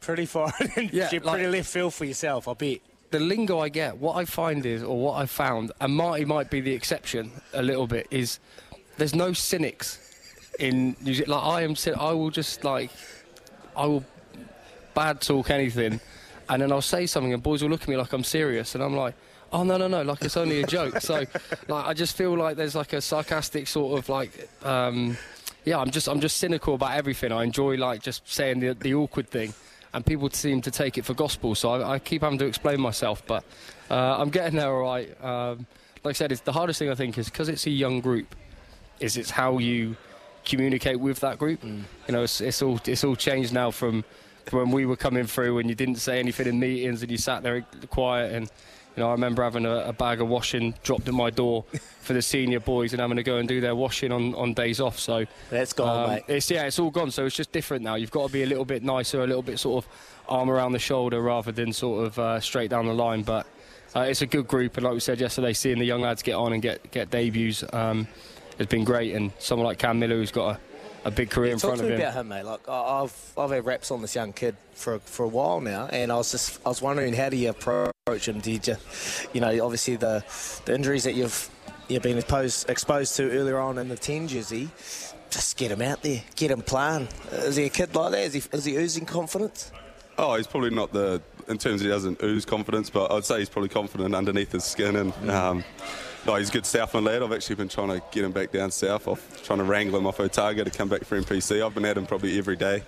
pretty 0.00 0.26
foreign 0.26 0.52
and 0.76 0.92
yeah, 0.92 1.08
she's 1.08 1.24
like, 1.24 1.36
pretty 1.36 1.48
left 1.48 1.70
field 1.70 1.94
for 1.94 2.04
yourself. 2.04 2.48
I 2.48 2.52
bet. 2.52 2.80
The 3.12 3.20
lingo 3.20 3.60
I 3.60 3.70
get, 3.70 3.96
what 3.96 4.16
I 4.16 4.26
find 4.26 4.66
is, 4.66 4.82
or 4.82 4.98
what 4.98 5.14
I 5.14 5.24
found, 5.24 5.72
and 5.80 5.94
Marty 5.94 6.26
might 6.26 6.50
be 6.50 6.60
the 6.60 6.72
exception 6.72 7.30
a 7.54 7.62
little 7.62 7.86
bit, 7.86 8.06
is 8.10 8.38
there's 8.98 9.14
no 9.14 9.32
cynics 9.32 10.50
in 10.58 10.96
music. 11.00 11.28
Like 11.28 11.42
I 11.42 11.62
am, 11.62 11.76
I 11.98 12.12
will 12.12 12.30
just 12.30 12.62
like, 12.62 12.90
I 13.74 13.86
will 13.86 14.04
bad 14.92 15.22
talk 15.22 15.48
anything, 15.48 15.98
and 16.50 16.60
then 16.60 16.72
I'll 16.72 16.82
say 16.82 17.06
something, 17.06 17.32
and 17.32 17.42
boys 17.42 17.62
will 17.62 17.70
look 17.70 17.82
at 17.82 17.88
me 17.88 17.96
like 17.96 18.12
I'm 18.12 18.24
serious, 18.24 18.74
and 18.74 18.84
I'm 18.84 18.96
like, 18.96 19.14
oh 19.56 19.64
no 19.64 19.76
no 19.78 19.88
no, 19.88 20.02
like 20.02 20.22
it's 20.22 20.36
only 20.36 20.62
a 20.62 20.66
joke. 20.66 21.00
so, 21.00 21.24
like 21.68 21.86
I 21.86 21.94
just 21.94 22.16
feel 22.16 22.36
like 22.36 22.56
there's 22.56 22.74
like 22.74 22.92
a 22.92 23.00
sarcastic 23.00 23.66
sort 23.66 23.98
of 23.98 24.08
like. 24.08 24.48
Um, 24.64 25.16
yeah, 25.64 25.78
I'm 25.78 25.90
just 25.90 26.08
I'm 26.08 26.20
just 26.20 26.36
cynical 26.36 26.74
about 26.74 26.92
everything. 26.92 27.32
I 27.32 27.42
enjoy 27.42 27.76
like 27.76 28.02
just 28.02 28.28
saying 28.32 28.60
the, 28.60 28.74
the 28.74 28.94
awkward 28.94 29.28
thing, 29.28 29.52
and 29.92 30.04
people 30.06 30.30
seem 30.30 30.60
to 30.62 30.70
take 30.70 30.96
it 30.98 31.04
for 31.04 31.14
gospel. 31.14 31.54
So 31.54 31.70
I, 31.70 31.94
I 31.94 31.98
keep 31.98 32.22
having 32.22 32.38
to 32.38 32.46
explain 32.46 32.80
myself, 32.80 33.26
but 33.26 33.44
uh, 33.90 34.16
I'm 34.18 34.30
getting 34.30 34.58
there 34.58 34.72
all 34.72 34.82
right. 34.82 35.24
Um, 35.24 35.66
like 36.04 36.12
I 36.12 36.18
said, 36.18 36.30
it's 36.30 36.42
the 36.42 36.52
hardest 36.52 36.78
thing 36.78 36.90
I 36.90 36.94
think 36.94 37.18
is 37.18 37.28
because 37.28 37.48
it's 37.48 37.66
a 37.66 37.70
young 37.70 38.00
group. 38.00 38.36
Is 39.00 39.16
it's 39.16 39.30
how 39.30 39.58
you 39.58 39.96
communicate 40.44 41.00
with 41.00 41.20
that 41.20 41.38
group. 41.38 41.62
Mm. 41.62 41.82
You 42.06 42.12
know, 42.12 42.22
it's, 42.22 42.40
it's 42.40 42.62
all 42.62 42.78
it's 42.86 43.02
all 43.02 43.16
changed 43.16 43.52
now 43.52 43.70
from 43.70 44.04
when 44.52 44.70
we 44.70 44.86
were 44.86 44.96
coming 44.96 45.26
through 45.26 45.58
and 45.58 45.68
you 45.68 45.74
didn't 45.74 45.96
say 45.96 46.20
anything 46.20 46.46
in 46.46 46.60
meetings 46.60 47.02
and 47.02 47.10
you 47.10 47.18
sat 47.18 47.42
there 47.42 47.62
quiet 47.90 48.32
and 48.32 48.50
you 48.96 49.02
know 49.02 49.08
I 49.08 49.12
remember 49.12 49.42
having 49.42 49.66
a, 49.66 49.76
a 49.76 49.92
bag 49.92 50.20
of 50.20 50.28
washing 50.28 50.74
dropped 50.82 51.06
at 51.06 51.14
my 51.14 51.30
door 51.30 51.64
for 52.00 52.14
the 52.14 52.22
senior 52.22 52.60
boys 52.60 52.92
and 52.92 53.00
having 53.00 53.16
to 53.16 53.22
go 53.22 53.36
and 53.36 53.48
do 53.48 53.60
their 53.60 53.74
washing 53.74 54.12
on, 54.12 54.34
on 54.34 54.54
days 54.54 54.80
off 54.80 54.98
so 54.98 55.24
that's 55.50 55.72
gone 55.72 56.04
um, 56.04 56.10
mate. 56.14 56.24
it's 56.28 56.50
yeah 56.50 56.64
it's 56.64 56.78
all 56.78 56.90
gone 56.90 57.10
so 57.10 57.26
it's 57.26 57.36
just 57.36 57.52
different 57.52 57.82
now 57.82 57.94
you've 57.94 58.10
got 58.10 58.26
to 58.26 58.32
be 58.32 58.42
a 58.42 58.46
little 58.46 58.64
bit 58.64 58.82
nicer 58.82 59.22
a 59.22 59.26
little 59.26 59.42
bit 59.42 59.58
sort 59.58 59.84
of 59.84 59.90
arm 60.28 60.50
around 60.50 60.72
the 60.72 60.78
shoulder 60.78 61.20
rather 61.20 61.52
than 61.52 61.72
sort 61.72 62.06
of 62.06 62.18
uh, 62.18 62.40
straight 62.40 62.70
down 62.70 62.86
the 62.86 62.94
line 62.94 63.22
but 63.22 63.46
uh, 63.94 64.00
it's 64.00 64.22
a 64.22 64.26
good 64.26 64.46
group 64.48 64.76
and 64.76 64.84
like 64.84 64.94
we 64.94 65.00
said 65.00 65.20
yesterday 65.20 65.52
seeing 65.52 65.78
the 65.78 65.84
young 65.84 66.00
lads 66.00 66.22
get 66.22 66.34
on 66.34 66.52
and 66.52 66.62
get 66.62 66.90
get 66.90 67.10
debuts 67.10 67.64
um, 67.72 68.06
has 68.58 68.66
been 68.66 68.84
great 68.84 69.14
and 69.14 69.32
someone 69.38 69.66
like 69.66 69.78
Cam 69.78 69.98
Miller 69.98 70.16
who's 70.16 70.32
got 70.32 70.56
a 70.56 70.60
a 71.06 71.10
big 71.10 71.30
career 71.30 71.48
yeah, 71.48 71.52
in 71.54 71.58
front 71.58 71.80
of 71.80 71.86
him. 71.86 71.92
Talk 71.92 71.96
to 71.96 71.98
me 71.98 72.02
about 72.02 72.20
him, 72.20 72.28
mate. 72.28 72.42
Like 72.42 72.68
I've 72.68 73.32
I've 73.38 73.50
had 73.50 73.64
raps 73.64 73.90
on 73.90 74.02
this 74.02 74.14
young 74.14 74.32
kid 74.32 74.56
for 74.74 74.98
for 74.98 75.24
a 75.24 75.28
while 75.28 75.60
now, 75.60 75.86
and 75.86 76.10
I 76.10 76.16
was 76.16 76.32
just 76.32 76.60
I 76.66 76.68
was 76.68 76.82
wondering 76.82 77.14
how 77.14 77.28
do 77.28 77.36
you 77.36 77.50
approach 77.50 78.28
him? 78.28 78.40
Did 78.40 78.66
you, 78.66 78.76
you 79.32 79.40
know, 79.40 79.64
obviously 79.64 79.96
the 79.96 80.24
the 80.64 80.74
injuries 80.74 81.04
that 81.04 81.14
you've 81.14 81.48
you've 81.88 82.02
been 82.02 82.18
exposed 82.18 82.68
exposed 82.68 83.16
to 83.16 83.30
earlier 83.30 83.58
on 83.58 83.78
in 83.78 83.88
the 83.88 83.96
ten 83.96 84.28
jersey. 84.28 84.68
Just 85.30 85.56
get 85.56 85.70
him 85.70 85.82
out 85.82 86.02
there, 86.02 86.22
get 86.36 86.50
him 86.50 86.62
playing. 86.62 87.08
Is 87.32 87.56
he 87.56 87.64
a 87.64 87.68
kid 87.68 87.94
like 87.94 88.12
that? 88.12 88.20
Is 88.20 88.32
he, 88.34 88.42
is 88.52 88.64
he 88.64 88.76
oozing 88.76 89.06
confidence? 89.06 89.72
Oh, 90.18 90.36
he's 90.36 90.46
probably 90.46 90.70
not 90.70 90.92
the 90.92 91.20
in 91.48 91.58
terms 91.58 91.80
of 91.80 91.86
he 91.86 91.88
doesn't 91.88 92.22
ooze 92.22 92.44
confidence, 92.44 92.90
but 92.90 93.12
I'd 93.12 93.24
say 93.24 93.40
he's 93.40 93.48
probably 93.48 93.68
confident 93.68 94.14
underneath 94.14 94.52
his 94.52 94.64
skin 94.64 94.96
and. 94.96 95.12
Mm. 95.14 95.30
Um, 95.30 95.64
no, 96.26 96.34
he's 96.34 96.48
a 96.48 96.52
good 96.52 96.66
Southland 96.66 97.06
lad. 97.06 97.22
I've 97.22 97.32
actually 97.32 97.54
been 97.54 97.68
trying 97.68 97.88
to 97.88 98.02
get 98.10 98.24
him 98.24 98.32
back 98.32 98.50
down 98.50 98.72
south, 98.72 99.06
off, 99.06 99.44
trying 99.44 99.60
to 99.60 99.64
wrangle 99.64 99.96
him 99.96 100.06
off 100.06 100.18
Otago 100.18 100.64
to 100.64 100.70
come 100.70 100.88
back 100.88 101.04
for 101.04 101.20
NPC. 101.20 101.64
I've 101.64 101.74
been 101.74 101.84
at 101.84 101.96
him 101.96 102.04
probably 102.04 102.36
every 102.36 102.56
day, 102.56 102.82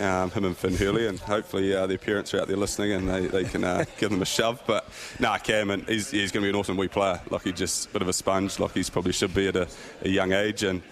um, 0.00 0.32
him 0.32 0.44
and 0.44 0.56
Finn 0.56 0.74
Hurley, 0.74 1.06
and 1.06 1.18
hopefully 1.20 1.76
uh, 1.76 1.86
their 1.86 1.98
parents 1.98 2.34
are 2.34 2.40
out 2.40 2.48
there 2.48 2.56
listening 2.56 2.92
and 2.92 3.08
they, 3.08 3.26
they 3.26 3.44
can 3.44 3.62
uh, 3.62 3.84
give 3.98 4.10
them 4.10 4.20
a 4.20 4.24
shove. 4.24 4.60
But 4.66 4.88
nah, 5.20 5.38
Cam, 5.38 5.70
and 5.70 5.88
he's, 5.88 6.10
he's 6.10 6.32
going 6.32 6.42
to 6.42 6.46
be 6.46 6.50
an 6.50 6.56
awesome 6.56 6.76
wee 6.76 6.88
player. 6.88 7.20
Like 7.30 7.42
he's 7.42 7.54
just 7.54 7.88
a 7.88 7.92
bit 7.92 8.02
of 8.02 8.08
a 8.08 8.12
sponge, 8.12 8.58
like 8.58 8.72
he's 8.72 8.90
probably 8.90 9.12
should 9.12 9.32
be 9.32 9.46
at 9.46 9.54
a, 9.54 9.68
a 10.02 10.08
young 10.08 10.32
age, 10.32 10.64
and 10.64 10.82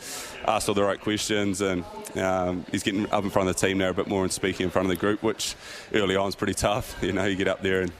asked 0.46 0.68
all 0.68 0.76
the 0.76 0.84
right 0.84 1.00
questions. 1.00 1.60
And 1.60 1.84
um, 2.16 2.64
he's 2.70 2.84
getting 2.84 3.10
up 3.10 3.24
in 3.24 3.30
front 3.30 3.48
of 3.48 3.56
the 3.56 3.66
team 3.66 3.78
now 3.78 3.90
a 3.90 3.94
bit 3.94 4.06
more 4.06 4.22
and 4.22 4.32
speaking 4.32 4.64
in 4.64 4.70
front 4.70 4.86
of 4.86 4.90
the 4.90 5.00
group, 5.00 5.24
which 5.24 5.56
early 5.92 6.14
on 6.14 6.28
is 6.28 6.36
pretty 6.36 6.54
tough. 6.54 6.96
You 7.02 7.12
know, 7.12 7.24
you 7.24 7.34
get 7.34 7.48
up 7.48 7.62
there 7.62 7.80
and 7.80 7.92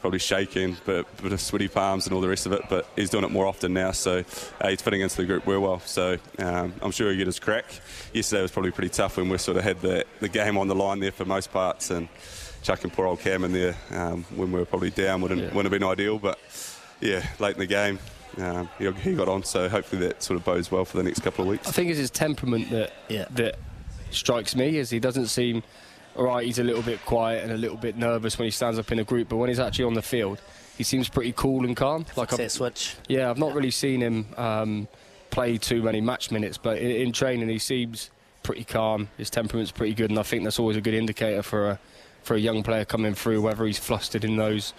probably 0.00 0.18
shaking, 0.18 0.76
but 0.84 1.06
a 1.18 1.22
bit 1.22 1.32
of 1.32 1.40
sweaty 1.40 1.68
palms 1.68 2.06
and 2.06 2.14
all 2.14 2.20
the 2.20 2.28
rest 2.28 2.46
of 2.46 2.52
it. 2.52 2.62
But 2.68 2.86
he's 2.96 3.10
doing 3.10 3.24
it 3.24 3.30
more 3.30 3.46
often 3.46 3.72
now, 3.72 3.92
so 3.92 4.24
uh, 4.60 4.68
he's 4.68 4.82
fitting 4.82 5.00
into 5.00 5.16
the 5.16 5.26
group 5.26 5.46
real 5.46 5.60
well. 5.60 5.80
So 5.80 6.18
um, 6.38 6.74
I'm 6.82 6.90
sure 6.90 7.08
he'll 7.08 7.18
get 7.18 7.26
his 7.26 7.38
crack. 7.38 7.64
Yesterday 8.12 8.42
was 8.42 8.50
probably 8.50 8.70
pretty 8.70 8.90
tough 8.90 9.16
when 9.16 9.28
we 9.28 9.38
sort 9.38 9.56
of 9.56 9.64
had 9.64 9.80
the, 9.80 10.04
the 10.20 10.28
game 10.28 10.56
on 10.58 10.68
the 10.68 10.74
line 10.74 11.00
there 11.00 11.12
for 11.12 11.24
most 11.24 11.52
parts 11.52 11.90
and 11.90 12.08
chucking 12.62 12.90
poor 12.90 13.06
old 13.06 13.20
Cam 13.20 13.44
in 13.44 13.52
there 13.52 13.76
um, 13.92 14.24
when 14.34 14.52
we 14.52 14.58
were 14.58 14.66
probably 14.66 14.90
down 14.90 15.20
wouldn't, 15.20 15.40
yeah. 15.40 15.46
wouldn't 15.48 15.72
have 15.72 15.80
been 15.80 15.88
ideal. 15.88 16.18
But 16.18 16.38
yeah, 17.00 17.24
late 17.38 17.54
in 17.54 17.60
the 17.60 17.66
game, 17.66 17.98
um, 18.38 18.68
he, 18.78 18.90
he, 18.92 19.14
got 19.14 19.28
on, 19.28 19.42
so 19.42 19.68
hopefully 19.68 20.06
that 20.06 20.22
sort 20.22 20.38
of 20.38 20.44
bodes 20.44 20.70
well 20.70 20.84
for 20.84 20.96
the 20.96 21.02
next 21.02 21.20
couple 21.20 21.44
of 21.44 21.50
weeks. 21.50 21.68
I 21.68 21.72
think 21.72 21.90
it's 21.90 21.98
his 21.98 22.10
temperament 22.10 22.70
that 22.70 22.92
yeah. 23.08 23.26
that 23.32 23.58
strikes 24.10 24.54
me, 24.54 24.78
as 24.78 24.90
he 24.90 25.00
doesn't 25.00 25.26
seem 25.26 25.62
all 26.18 26.24
right, 26.24 26.44
he's 26.44 26.58
a 26.58 26.64
little 26.64 26.82
bit 26.82 27.04
quiet 27.04 27.44
and 27.44 27.52
a 27.52 27.56
little 27.56 27.76
bit 27.76 27.96
nervous 27.96 28.38
when 28.38 28.44
he 28.44 28.50
stands 28.50 28.78
up 28.78 28.90
in 28.90 28.98
a 28.98 29.04
group, 29.04 29.28
but 29.28 29.36
when 29.36 29.48
he's 29.48 29.60
actually 29.60 29.84
on 29.84 29.94
the 29.94 30.02
field, 30.02 30.40
he 30.76 30.82
seems 30.82 31.08
pretty 31.08 31.32
cool 31.32 31.64
and 31.64 31.76
calm. 31.76 32.04
Like 32.16 32.32
I've, 32.32 32.50
switch. 32.50 32.96
Yeah, 33.08 33.30
I've 33.30 33.38
not 33.38 33.54
really 33.54 33.70
seen 33.70 34.00
him 34.00 34.26
um, 34.36 34.88
play 35.30 35.58
too 35.58 35.80
many 35.80 36.00
match 36.00 36.32
minutes, 36.32 36.58
but 36.58 36.78
in, 36.78 36.90
in, 36.90 37.12
training 37.12 37.48
he 37.48 37.58
seems 37.60 38.10
pretty 38.42 38.64
calm. 38.64 39.08
His 39.16 39.30
temperament's 39.30 39.70
pretty 39.70 39.94
good, 39.94 40.10
and 40.10 40.18
I 40.18 40.24
think 40.24 40.42
that's 40.42 40.58
always 40.58 40.76
a 40.76 40.80
good 40.80 40.94
indicator 40.94 41.42
for 41.42 41.70
a 41.70 41.78
for 42.24 42.34
a 42.34 42.38
young 42.38 42.62
player 42.64 42.84
coming 42.84 43.14
through, 43.14 43.40
whether 43.40 43.64
he's 43.64 43.78
flustered 43.78 44.24
in 44.24 44.36
those 44.36 44.74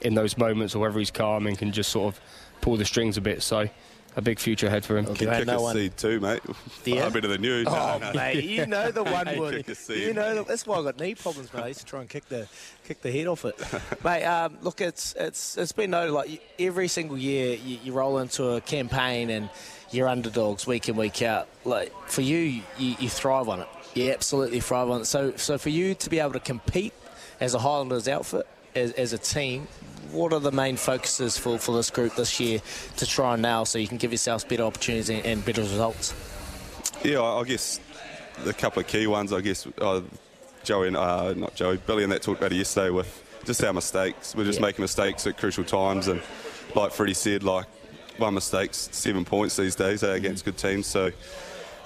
in 0.00 0.14
those 0.14 0.36
moments 0.36 0.74
or 0.74 0.80
whether 0.80 0.98
he's 0.98 1.10
calm 1.10 1.46
and 1.46 1.56
can 1.56 1.70
just 1.72 1.90
sort 1.90 2.14
of 2.14 2.20
pull 2.60 2.76
the 2.76 2.84
strings 2.84 3.16
a 3.16 3.20
bit. 3.20 3.42
So 3.42 3.68
a 4.16 4.22
big 4.22 4.38
future 4.38 4.66
ahead 4.66 4.84
for 4.84 4.98
him. 4.98 5.04
Well, 5.06 5.14
Can 5.14 5.30
kick 5.30 5.46
no 5.46 5.58
a 5.58 5.62
one. 5.62 5.74
seed 5.74 5.96
too, 5.96 6.20
mate. 6.20 6.40
Yeah? 6.84 7.02
Far 7.02 7.10
better 7.10 7.28
than 7.28 7.44
you. 7.44 7.64
Oh, 7.66 7.98
no, 8.00 8.10
no. 8.10 8.12
mate, 8.12 8.44
you 8.44 8.66
know 8.66 8.90
the 8.90 9.04
one 9.04 9.26
would. 9.38 9.66
You 9.88 10.12
know 10.12 10.34
the, 10.36 10.44
that's 10.44 10.66
why 10.66 10.78
I 10.78 10.82
got 10.82 10.98
knee 10.98 11.14
problems, 11.14 11.52
mate. 11.54 11.62
I 11.62 11.68
used 11.68 11.80
to 11.80 11.86
try 11.86 12.00
and 12.00 12.08
kick 12.08 12.28
the 12.28 12.48
kick 12.84 13.02
the 13.02 13.10
head 13.12 13.26
off 13.26 13.44
it, 13.44 13.54
mate. 14.04 14.24
Um, 14.24 14.58
look, 14.62 14.80
it's 14.80 15.14
it's 15.18 15.56
it's 15.56 15.72
been 15.72 15.90
noted 15.90 16.12
like 16.12 16.42
every 16.58 16.88
single 16.88 17.16
year 17.18 17.54
you, 17.56 17.78
you 17.84 17.92
roll 17.92 18.18
into 18.18 18.50
a 18.50 18.60
campaign 18.60 19.30
and 19.30 19.48
you're 19.90 20.08
underdogs 20.08 20.66
week 20.66 20.88
in 20.88 20.96
week 20.96 21.22
out. 21.22 21.48
Like 21.64 21.92
for 22.08 22.22
you, 22.22 22.36
you, 22.78 22.96
you 22.98 23.08
thrive 23.08 23.48
on 23.48 23.60
it. 23.60 23.68
You 23.94 24.12
absolutely 24.12 24.60
thrive 24.60 24.90
on 24.90 25.02
it. 25.02 25.04
So 25.06 25.36
so 25.36 25.58
for 25.58 25.70
you 25.70 25.94
to 25.94 26.10
be 26.10 26.18
able 26.18 26.32
to 26.32 26.40
compete 26.40 26.94
as 27.40 27.54
a 27.54 27.58
Highlanders 27.58 28.06
outfit 28.08 28.46
as, 28.74 28.92
as 28.92 29.12
a 29.12 29.18
team, 29.18 29.66
what 30.12 30.32
are 30.32 30.40
the 30.40 30.52
main 30.52 30.76
focuses 30.76 31.36
for, 31.38 31.58
for 31.58 31.74
this 31.76 31.90
group 31.90 32.14
this 32.14 32.40
year 32.40 32.60
to 32.96 33.06
try 33.06 33.34
and 33.34 33.42
now 33.42 33.64
so 33.64 33.78
you 33.78 33.88
can 33.88 33.98
give 33.98 34.12
yourselves 34.12 34.44
better 34.44 34.64
opportunities 34.64 35.10
and, 35.10 35.24
and 35.24 35.44
better 35.44 35.62
results? 35.62 36.14
Yeah, 37.04 37.22
I 37.22 37.44
guess 37.44 37.80
a 38.46 38.52
couple 38.52 38.80
of 38.80 38.86
key 38.86 39.06
ones, 39.06 39.32
I 39.32 39.40
guess, 39.40 39.66
uh, 39.80 40.02
Joey 40.64 40.88
and, 40.88 40.96
uh, 40.96 41.34
not 41.34 41.54
Joey, 41.54 41.78
Billy 41.78 42.02
and 42.02 42.12
that 42.12 42.22
talked 42.22 42.40
about 42.40 42.52
it 42.52 42.56
yesterday 42.56 42.90
with 42.90 43.24
just 43.44 43.62
our 43.64 43.72
mistakes. 43.72 44.34
We're 44.34 44.44
just 44.44 44.58
yeah. 44.58 44.66
making 44.66 44.82
mistakes 44.82 45.26
at 45.26 45.38
crucial 45.38 45.64
times. 45.64 46.08
And 46.08 46.22
like 46.74 46.92
Freddie 46.92 47.14
said, 47.14 47.42
like 47.42 47.66
one 48.18 48.34
mistake's 48.34 48.88
seven 48.92 49.24
points 49.24 49.56
these 49.56 49.74
days 49.74 50.02
eh, 50.02 50.14
against 50.14 50.44
mm-hmm. 50.44 50.50
good 50.50 50.58
teams. 50.58 50.86
So 50.86 51.10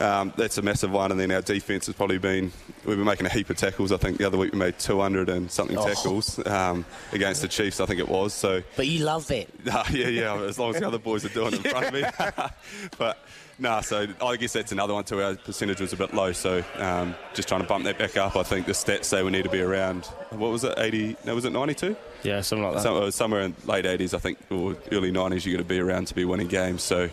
um, 0.00 0.32
that's 0.36 0.58
a 0.58 0.62
massive 0.62 0.90
one. 0.90 1.10
And 1.10 1.20
then 1.20 1.30
our 1.30 1.42
defence 1.42 1.86
has 1.86 1.94
probably 1.94 2.18
been, 2.18 2.52
we've 2.84 2.96
been 2.96 3.04
making 3.04 3.26
a 3.26 3.30
heap 3.30 3.50
of 3.50 3.56
tackles. 3.56 3.92
I 3.92 3.96
think 3.96 4.18
the 4.18 4.24
other 4.24 4.38
week 4.38 4.52
we 4.52 4.58
made 4.58 4.78
200 4.78 5.28
and 5.28 5.50
something 5.50 5.78
oh. 5.78 5.86
tackles 5.86 6.44
um, 6.46 6.84
against 7.12 7.42
the 7.42 7.48
Chiefs, 7.48 7.80
I 7.80 7.86
think 7.86 8.00
it 8.00 8.08
was. 8.08 8.32
So, 8.32 8.62
But 8.76 8.86
you 8.86 9.04
love 9.04 9.26
that. 9.28 9.48
Uh, 9.70 9.84
yeah, 9.90 10.08
yeah, 10.08 10.40
as 10.42 10.58
long 10.58 10.74
as 10.74 10.80
the 10.80 10.86
other 10.86 10.98
boys 10.98 11.24
are 11.24 11.28
doing 11.30 11.54
it 11.54 11.64
in 11.64 11.70
front 11.70 11.86
of 11.86 11.92
me. 11.92 12.04
but 12.98 13.18
no, 13.58 13.80
so 13.80 14.06
I 14.20 14.36
guess 14.36 14.52
that's 14.52 14.72
another 14.72 14.94
one 14.94 15.04
too. 15.04 15.22
Our 15.22 15.36
percentage 15.36 15.80
was 15.80 15.92
a 15.92 15.96
bit 15.96 16.12
low, 16.12 16.32
so 16.32 16.62
um, 16.76 17.14
just 17.34 17.48
trying 17.48 17.60
to 17.60 17.66
bump 17.66 17.84
that 17.84 17.98
back 17.98 18.16
up. 18.16 18.36
I 18.36 18.42
think 18.42 18.66
the 18.66 18.72
stats 18.72 19.04
say 19.04 19.22
we 19.22 19.30
need 19.30 19.44
to 19.44 19.50
be 19.50 19.60
around, 19.60 20.06
what 20.30 20.50
was 20.50 20.64
it, 20.64 20.74
80, 20.76 21.16
no, 21.24 21.34
was 21.34 21.44
it 21.44 21.50
92? 21.50 21.96
Yeah, 22.24 22.40
something 22.40 22.64
like 22.64 22.74
that. 22.74 22.82
Some, 22.82 23.10
somewhere 23.12 23.42
in 23.42 23.54
late 23.64 23.84
80s, 23.84 24.14
I 24.14 24.18
think, 24.18 24.38
or 24.50 24.76
early 24.90 25.12
90s, 25.12 25.44
you're 25.44 25.54
going 25.54 25.58
to 25.58 25.64
be 25.64 25.78
around 25.78 26.08
to 26.08 26.14
be 26.14 26.24
winning 26.24 26.48
games. 26.48 26.82
So 26.82 27.10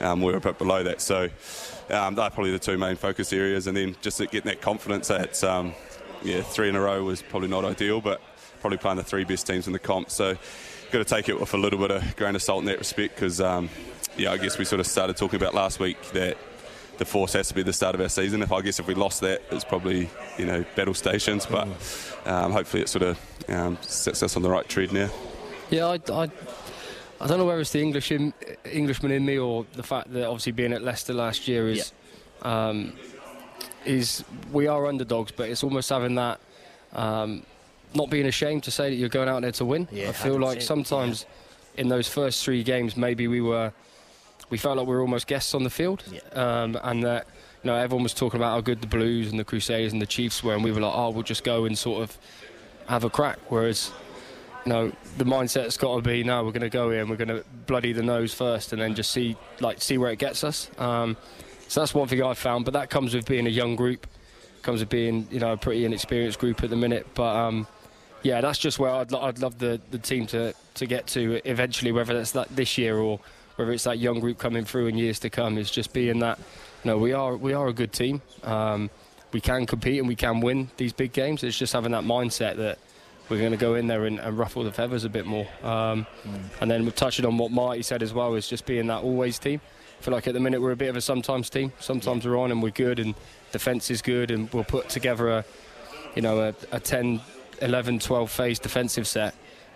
um, 0.00 0.20
we're 0.20 0.36
a 0.36 0.40
bit 0.40 0.58
below 0.58 0.82
that. 0.82 1.00
So 1.00 1.28
um, 1.90 2.14
they're 2.14 2.30
probably 2.30 2.50
the 2.50 2.58
two 2.58 2.78
main 2.78 2.96
focus 2.96 3.32
areas. 3.32 3.66
And 3.66 3.76
then 3.76 3.96
just 4.00 4.18
getting 4.18 4.42
that 4.42 4.60
confidence 4.60 5.08
that, 5.08 5.42
um, 5.44 5.74
yeah, 6.22 6.42
three 6.42 6.68
in 6.68 6.76
a 6.76 6.80
row 6.80 7.04
was 7.04 7.22
probably 7.22 7.48
not 7.48 7.64
ideal, 7.64 8.00
but 8.00 8.20
probably 8.60 8.78
playing 8.78 8.96
the 8.96 9.04
three 9.04 9.24
best 9.24 9.46
teams 9.46 9.66
in 9.66 9.72
the 9.72 9.78
comp. 9.78 10.10
So 10.10 10.36
got 10.90 10.98
to 10.98 11.04
take 11.04 11.28
it 11.28 11.38
with 11.38 11.52
a 11.54 11.58
little 11.58 11.78
bit 11.78 11.90
of 11.90 12.16
grain 12.16 12.34
of 12.34 12.42
salt 12.42 12.60
in 12.60 12.66
that 12.66 12.78
respect 12.78 13.14
because, 13.14 13.40
um, 13.40 13.68
yeah, 14.16 14.32
I 14.32 14.36
guess 14.36 14.58
we 14.58 14.64
sort 14.64 14.80
of 14.80 14.86
started 14.86 15.16
talking 15.16 15.36
about 15.36 15.54
last 15.54 15.80
week 15.80 16.00
that 16.12 16.36
the 16.98 17.04
force 17.04 17.32
has 17.32 17.48
to 17.48 17.54
be 17.54 17.62
the 17.62 17.72
start 17.72 17.94
of 17.94 18.00
our 18.00 18.08
season. 18.08 18.42
If 18.42 18.52
I 18.52 18.60
guess 18.60 18.78
if 18.78 18.86
we 18.86 18.94
lost 18.94 19.20
that, 19.22 19.42
it's 19.50 19.64
probably 19.64 20.08
you 20.38 20.46
know 20.46 20.64
battle 20.76 20.94
stations. 20.94 21.46
But 21.46 21.68
um, 22.26 22.52
hopefully 22.52 22.82
it 22.82 22.88
sort 22.88 23.02
of 23.02 23.18
um, 23.48 23.78
sets 23.80 24.22
us 24.22 24.36
on 24.36 24.42
the 24.42 24.50
right 24.50 24.68
tread 24.68 24.92
now. 24.92 25.10
Yeah, 25.70 25.86
I, 25.86 26.00
I, 26.12 26.30
I 27.20 27.26
don't 27.26 27.38
know 27.38 27.46
whether 27.46 27.60
it's 27.60 27.72
the 27.72 27.80
English 27.80 28.12
in, 28.12 28.32
Englishman 28.64 29.12
in 29.12 29.24
me 29.24 29.38
or 29.38 29.66
the 29.72 29.82
fact 29.82 30.12
that 30.12 30.26
obviously 30.26 30.52
being 30.52 30.72
at 30.72 30.82
Leicester 30.82 31.14
last 31.14 31.48
year 31.48 31.68
is, 31.68 31.92
um, 32.42 32.92
is 33.84 34.24
we 34.52 34.66
are 34.66 34.86
underdogs, 34.86 35.32
but 35.32 35.48
it's 35.48 35.64
almost 35.64 35.88
having 35.88 36.14
that, 36.16 36.38
um, 36.92 37.42
not 37.94 38.10
being 38.10 38.26
ashamed 38.26 38.62
to 38.64 38.70
say 38.70 38.90
that 38.90 38.96
you're 38.96 39.08
going 39.08 39.28
out 39.28 39.42
there 39.42 39.52
to 39.52 39.64
win. 39.64 39.88
Yeah, 39.90 40.10
I 40.10 40.12
feel 40.12 40.38
like 40.38 40.58
100%, 40.58 40.62
sometimes 40.62 41.26
in 41.76 41.88
those 41.88 42.08
first 42.08 42.44
three 42.44 42.62
games, 42.62 42.96
maybe 42.96 43.26
we 43.26 43.40
were, 43.40 43.72
we 44.50 44.58
felt 44.58 44.76
like 44.78 44.86
we 44.86 44.94
were 44.94 45.00
almost 45.00 45.26
guests 45.26 45.54
on 45.54 45.64
the 45.64 45.70
field, 45.70 46.02
Yeah. 46.10 46.20
um, 46.32 46.78
and 46.82 47.02
that 47.04 47.26
you 47.62 47.70
know 47.70 47.76
everyone 47.76 48.02
was 48.02 48.14
talking 48.14 48.38
about 48.40 48.50
how 48.52 48.60
good 48.60 48.80
the 48.80 48.86
Blues 48.86 49.30
and 49.30 49.38
the 49.38 49.44
Crusaders 49.44 49.92
and 49.92 50.00
the 50.02 50.06
Chiefs 50.06 50.42
were, 50.44 50.54
and 50.54 50.62
we 50.64 50.72
were 50.72 50.80
like, 50.80 50.92
oh, 50.94 51.10
we'll 51.10 51.22
just 51.22 51.44
go 51.44 51.64
and 51.64 51.76
sort 51.76 52.02
of 52.02 52.18
have 52.88 53.04
a 53.04 53.10
crack. 53.10 53.38
Whereas 53.48 53.90
you 54.66 54.72
know, 54.72 54.92
the 55.18 55.24
mindset's 55.24 55.76
got 55.76 55.96
to 55.96 56.02
be 56.02 56.24
no, 56.24 56.42
we're 56.44 56.50
going 56.52 56.62
to 56.62 56.70
go 56.70 56.90
in, 56.90 57.08
we're 57.08 57.16
going 57.16 57.28
to 57.28 57.44
bloody 57.66 57.92
the 57.92 58.02
nose 58.02 58.32
first, 58.32 58.72
and 58.72 58.80
then 58.80 58.94
just 58.94 59.10
see 59.10 59.36
like 59.60 59.80
see 59.82 59.98
where 59.98 60.10
it 60.10 60.18
gets 60.18 60.42
us. 60.44 60.70
Um, 60.78 61.16
so 61.68 61.80
that's 61.80 61.94
one 61.94 62.08
thing 62.08 62.22
I've 62.22 62.38
found, 62.38 62.64
but 62.64 62.74
that 62.74 62.90
comes 62.90 63.14
with 63.14 63.26
being 63.26 63.46
a 63.46 63.50
young 63.50 63.74
group, 63.76 64.06
comes 64.62 64.80
with 64.80 64.88
being 64.90 65.26
you 65.30 65.40
know 65.40 65.52
a 65.52 65.56
pretty 65.56 65.84
inexperienced 65.84 66.38
group 66.38 66.62
at 66.62 66.70
the 66.70 66.76
minute. 66.76 67.06
But 67.14 67.34
um, 67.36 67.66
yeah, 68.22 68.40
that's 68.40 68.58
just 68.58 68.78
where 68.78 68.90
I'd, 68.90 69.12
I'd 69.14 69.38
love 69.38 69.58
the, 69.58 69.80
the 69.90 69.98
team 69.98 70.26
to, 70.28 70.54
to 70.74 70.86
get 70.86 71.06
to 71.08 71.40
eventually, 71.44 71.92
whether 71.92 72.14
that's 72.14 72.32
that 72.32 72.48
this 72.54 72.78
year 72.78 72.96
or 72.98 73.20
whether 73.56 73.72
it's 73.72 73.84
that 73.84 73.98
young 73.98 74.20
group 74.20 74.38
coming 74.38 74.64
through 74.64 74.86
in 74.86 74.98
years 74.98 75.18
to 75.20 75.30
come. 75.30 75.58
Is 75.58 75.70
just 75.70 75.92
being 75.92 76.20
that 76.20 76.38
you 76.82 76.90
know 76.90 76.98
we 76.98 77.12
are 77.12 77.36
we 77.36 77.52
are 77.52 77.68
a 77.68 77.72
good 77.72 77.92
team. 77.92 78.22
Um, 78.42 78.90
we 79.32 79.40
can 79.40 79.66
compete 79.66 79.98
and 79.98 80.06
we 80.06 80.14
can 80.14 80.40
win 80.40 80.70
these 80.76 80.92
big 80.92 81.12
games. 81.12 81.42
It's 81.42 81.58
just 81.58 81.72
having 81.72 81.90
that 81.92 82.04
mindset 82.04 82.56
that 82.56 82.78
we're 83.28 83.38
going 83.40 83.50
to 83.50 83.56
go 83.56 83.74
in 83.74 83.86
there 83.86 84.04
and, 84.04 84.20
and 84.20 84.38
ruffle 84.38 84.62
the 84.62 84.70
feathers 84.70 85.04
a 85.04 85.08
bit 85.08 85.26
more. 85.26 85.48
Um, 85.62 86.06
And 86.60 86.70
then 86.70 86.84
we're 86.84 86.92
touching 86.92 87.26
on 87.26 87.36
what 87.36 87.50
Marty 87.50 87.82
said 87.82 88.02
as 88.02 88.12
well, 88.12 88.34
is 88.34 88.46
just 88.46 88.64
being 88.64 88.86
that 88.88 89.02
always 89.02 89.38
team. 89.38 89.60
I 89.98 90.02
feel 90.04 90.14
like 90.14 90.28
at 90.28 90.34
the 90.34 90.40
minute 90.40 90.60
we're 90.60 90.72
a 90.72 90.76
bit 90.76 90.88
of 90.88 90.96
a 90.96 91.00
sometimes 91.00 91.50
team. 91.50 91.72
Sometimes 91.80 92.24
we're 92.26 92.38
on 92.38 92.52
and 92.52 92.62
we're 92.62 92.70
good 92.70 92.98
and 92.98 93.14
defence 93.50 93.90
is 93.90 94.02
good 94.02 94.30
and 94.30 94.52
we'll 94.52 94.62
put 94.64 94.88
together 94.88 95.30
a, 95.30 95.44
you 96.14 96.22
know, 96.22 96.40
a, 96.40 96.54
a 96.70 96.78
10, 96.78 97.20
11, 97.62 97.98
12 98.00 98.30
phase 98.30 98.58
defensive 98.58 99.06
set 99.06 99.34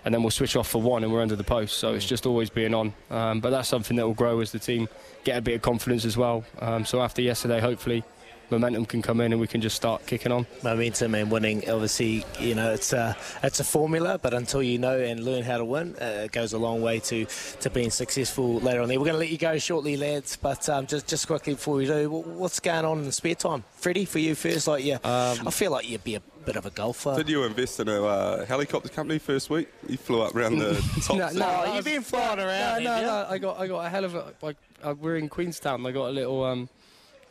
and 0.09 0.15
then 0.15 0.23
we'll 0.23 0.31
switch 0.31 0.57
off 0.57 0.69
for 0.69 0.81
one 0.81 1.05
and 1.05 1.13
we're 1.13 1.21
under 1.21 1.37
the 1.37 1.45
post. 1.45 1.77
So 1.77 1.93
it's 1.93 2.07
just 2.07 2.25
always 2.25 2.49
being 2.49 2.73
on. 2.73 2.95
Um, 3.11 3.41
but 3.41 3.51
that's 3.51 3.69
something 3.69 3.95
that 3.99 4.07
will 4.07 4.15
grow 4.15 4.41
as 4.41 4.53
the 4.53 4.59
team 4.59 4.89
get 5.23 5.37
a 5.37 5.43
bit 5.43 5.57
of 5.57 5.61
confidence 5.61 6.07
as 6.07 6.17
well. 6.17 6.45
Um, 6.61 6.87
so 6.87 7.03
after 7.03 7.21
yesterday, 7.21 7.61
hopefully 7.61 8.03
momentum 8.51 8.87
can 8.87 9.03
come 9.03 9.21
in 9.21 9.33
and 9.33 9.39
we 9.39 9.47
can 9.47 9.61
just 9.61 9.77
start 9.77 10.07
kicking 10.07 10.33
on. 10.33 10.47
momentum 10.63 11.15
and 11.15 11.31
winning. 11.31 11.69
Obviously, 11.69 12.25
you 12.41 12.55
know 12.55 12.73
it's 12.73 12.95
a 12.95 13.15
it's 13.43 13.61
a 13.61 13.65
formula, 13.65 14.19
but 14.19 14.33
until 14.33 14.63
you 14.63 14.79
know 14.79 14.99
and 14.99 15.23
learn 15.23 15.43
how 15.43 15.59
to 15.59 15.65
win, 15.67 15.95
uh, 16.01 16.23
it 16.25 16.33
goes 16.33 16.55
a 16.55 16.59
long 16.59 16.81
way 16.81 17.01
to 17.01 17.27
to 17.61 17.69
being 17.69 17.91
successful 17.91 18.61
later 18.61 18.81
on. 18.81 18.89
There, 18.89 18.99
we're 18.99 19.05
going 19.05 19.13
to 19.17 19.19
let 19.19 19.29
you 19.29 19.37
go 19.37 19.59
shortly, 19.59 19.99
lads. 19.99 20.37
But 20.37 20.67
um, 20.71 20.87
just 20.87 21.07
just 21.07 21.27
quickly 21.27 21.53
before 21.53 21.75
we 21.75 21.85
do, 21.85 22.09
what's 22.09 22.61
going 22.61 22.87
on 22.87 23.01
in 23.01 23.05
the 23.05 23.13
spare 23.13 23.35
time, 23.35 23.63
Freddie? 23.73 24.07
For 24.07 24.21
you 24.21 24.35
first, 24.35 24.67
like 24.67 24.83
yeah, 24.83 25.01
I 25.05 25.51
feel 25.51 25.71
like 25.71 25.87
you'd 25.87 26.05
be 26.05 26.15
a 26.15 26.23
bit 26.49 26.57
of 26.57 26.67
a 26.67 26.71
golfer. 26.71 27.15
Did 27.17 27.29
you 27.29 27.45
invest 27.45 27.79
in 27.81 27.89
a 27.89 28.03
uh, 28.05 28.45
helicopter 28.47 28.89
company 28.89 29.19
first 29.19 29.51
week? 29.51 29.69
You 29.89 29.97
flew 29.97 30.23
up 30.23 30.35
around 30.35 30.59
the 30.59 30.75
top. 31.03 31.17
No, 31.17 31.29
seat. 31.29 31.39
no, 31.39 31.63
Oh, 31.67 31.75
you've 31.75 31.85
been 31.85 32.03
flying 32.03 32.39
around, 32.39 32.83
No, 32.85 32.91
have 32.93 33.01
no, 33.01 33.01
you? 33.01 33.07
no. 33.07 33.27
I 33.29 33.39
got, 33.39 33.61
I 33.61 33.67
got 33.67 33.81
a 33.87 33.89
hell 33.89 34.05
of 34.05 34.15
a. 34.15 34.33
Like, 34.43 34.57
uh, 34.83 34.95
we're 34.99 35.17
in 35.17 35.29
Queenstown. 35.29 35.85
I 35.87 35.93
got 35.93 36.09
a 36.09 36.13
little, 36.13 36.45
um, 36.45 36.69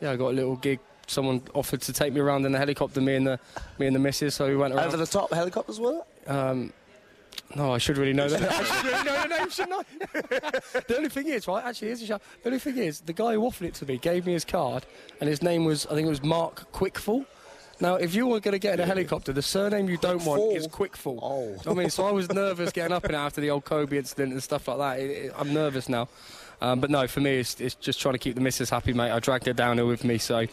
yeah, 0.00 0.12
I 0.12 0.16
got 0.16 0.28
a 0.28 0.36
little 0.36 0.56
gig. 0.56 0.78
Someone 1.06 1.42
offered 1.54 1.80
to 1.82 1.92
take 1.92 2.12
me 2.12 2.20
around 2.20 2.44
in 2.46 2.54
a 2.54 2.58
helicopter, 2.58 3.00
me 3.00 3.16
and 3.16 3.26
the, 3.26 3.40
me 3.78 3.86
and 3.86 3.96
the 3.96 4.00
missus. 4.00 4.34
So 4.34 4.46
we 4.46 4.56
went 4.56 4.74
around. 4.74 4.86
Over 4.88 4.98
the 4.98 5.06
top 5.06 5.32
helicopters, 5.32 5.80
was 5.80 6.02
it? 6.26 6.30
Um, 6.30 6.72
no, 7.56 7.72
I 7.72 7.78
should 7.78 7.96
really 7.96 8.12
know 8.12 8.28
that. 8.28 8.42
I 8.52 8.62
should 8.64 8.84
really 8.84 9.04
know 9.04 9.22
the 9.22 9.28
name, 9.28 9.48
shouldn't 9.50 9.74
I? 9.74 10.80
the 10.86 10.96
only 10.98 11.08
thing 11.08 11.28
is, 11.28 11.48
right, 11.48 11.64
actually, 11.64 11.88
here's 11.88 12.02
a 12.02 12.06
shout. 12.06 12.22
The 12.42 12.48
only 12.50 12.58
thing 12.58 12.76
is, 12.76 13.00
the 13.00 13.14
guy 13.14 13.32
who 13.32 13.42
offered 13.46 13.66
it 13.68 13.74
to 13.74 13.86
me 13.86 13.96
gave 13.96 14.26
me 14.26 14.34
his 14.34 14.44
card, 14.44 14.84
and 15.20 15.28
his 15.30 15.42
name 15.42 15.64
was, 15.64 15.86
I 15.86 15.94
think 15.94 16.06
it 16.06 16.10
was 16.10 16.22
Mark 16.22 16.70
Quickful. 16.72 17.24
Now, 17.80 17.94
if 17.94 18.14
you 18.14 18.26
were 18.26 18.40
going 18.40 18.52
to 18.52 18.58
get 18.58 18.74
in 18.74 18.80
a 18.80 18.86
helicopter, 18.86 19.32
the 19.32 19.42
surname 19.42 19.88
you 19.88 19.98
don't 19.98 20.24
want 20.24 20.56
is 20.56 20.66
Quickful. 20.66 21.18
Oh. 21.22 21.44
Do 21.44 21.50
you 21.50 21.52
know 21.52 21.56
what 21.64 21.68
I 21.68 21.74
mean, 21.74 21.90
so 21.90 22.06
I 22.06 22.10
was 22.10 22.28
nervous 22.32 22.72
getting 22.72 22.92
up 22.92 23.04
and 23.04 23.14
after 23.14 23.40
the 23.40 23.50
old 23.50 23.64
Kobe 23.64 23.96
incident 23.96 24.32
and 24.32 24.42
stuff 24.42 24.66
like 24.68 24.78
that. 24.78 25.00
It, 25.00 25.10
it, 25.10 25.32
I'm 25.36 25.54
nervous 25.54 25.88
now. 25.88 26.08
Um, 26.60 26.80
but 26.80 26.90
no, 26.90 27.06
for 27.06 27.20
me, 27.20 27.38
it's, 27.38 27.60
it's 27.60 27.74
just 27.76 28.00
trying 28.00 28.14
to 28.14 28.18
keep 28.18 28.34
the 28.34 28.40
missus 28.40 28.68
happy, 28.70 28.92
mate. 28.92 29.10
I 29.12 29.20
dragged 29.20 29.46
her 29.46 29.52
down 29.52 29.76
here 29.76 29.86
with 29.86 30.02
me, 30.02 30.18
so 30.18 30.44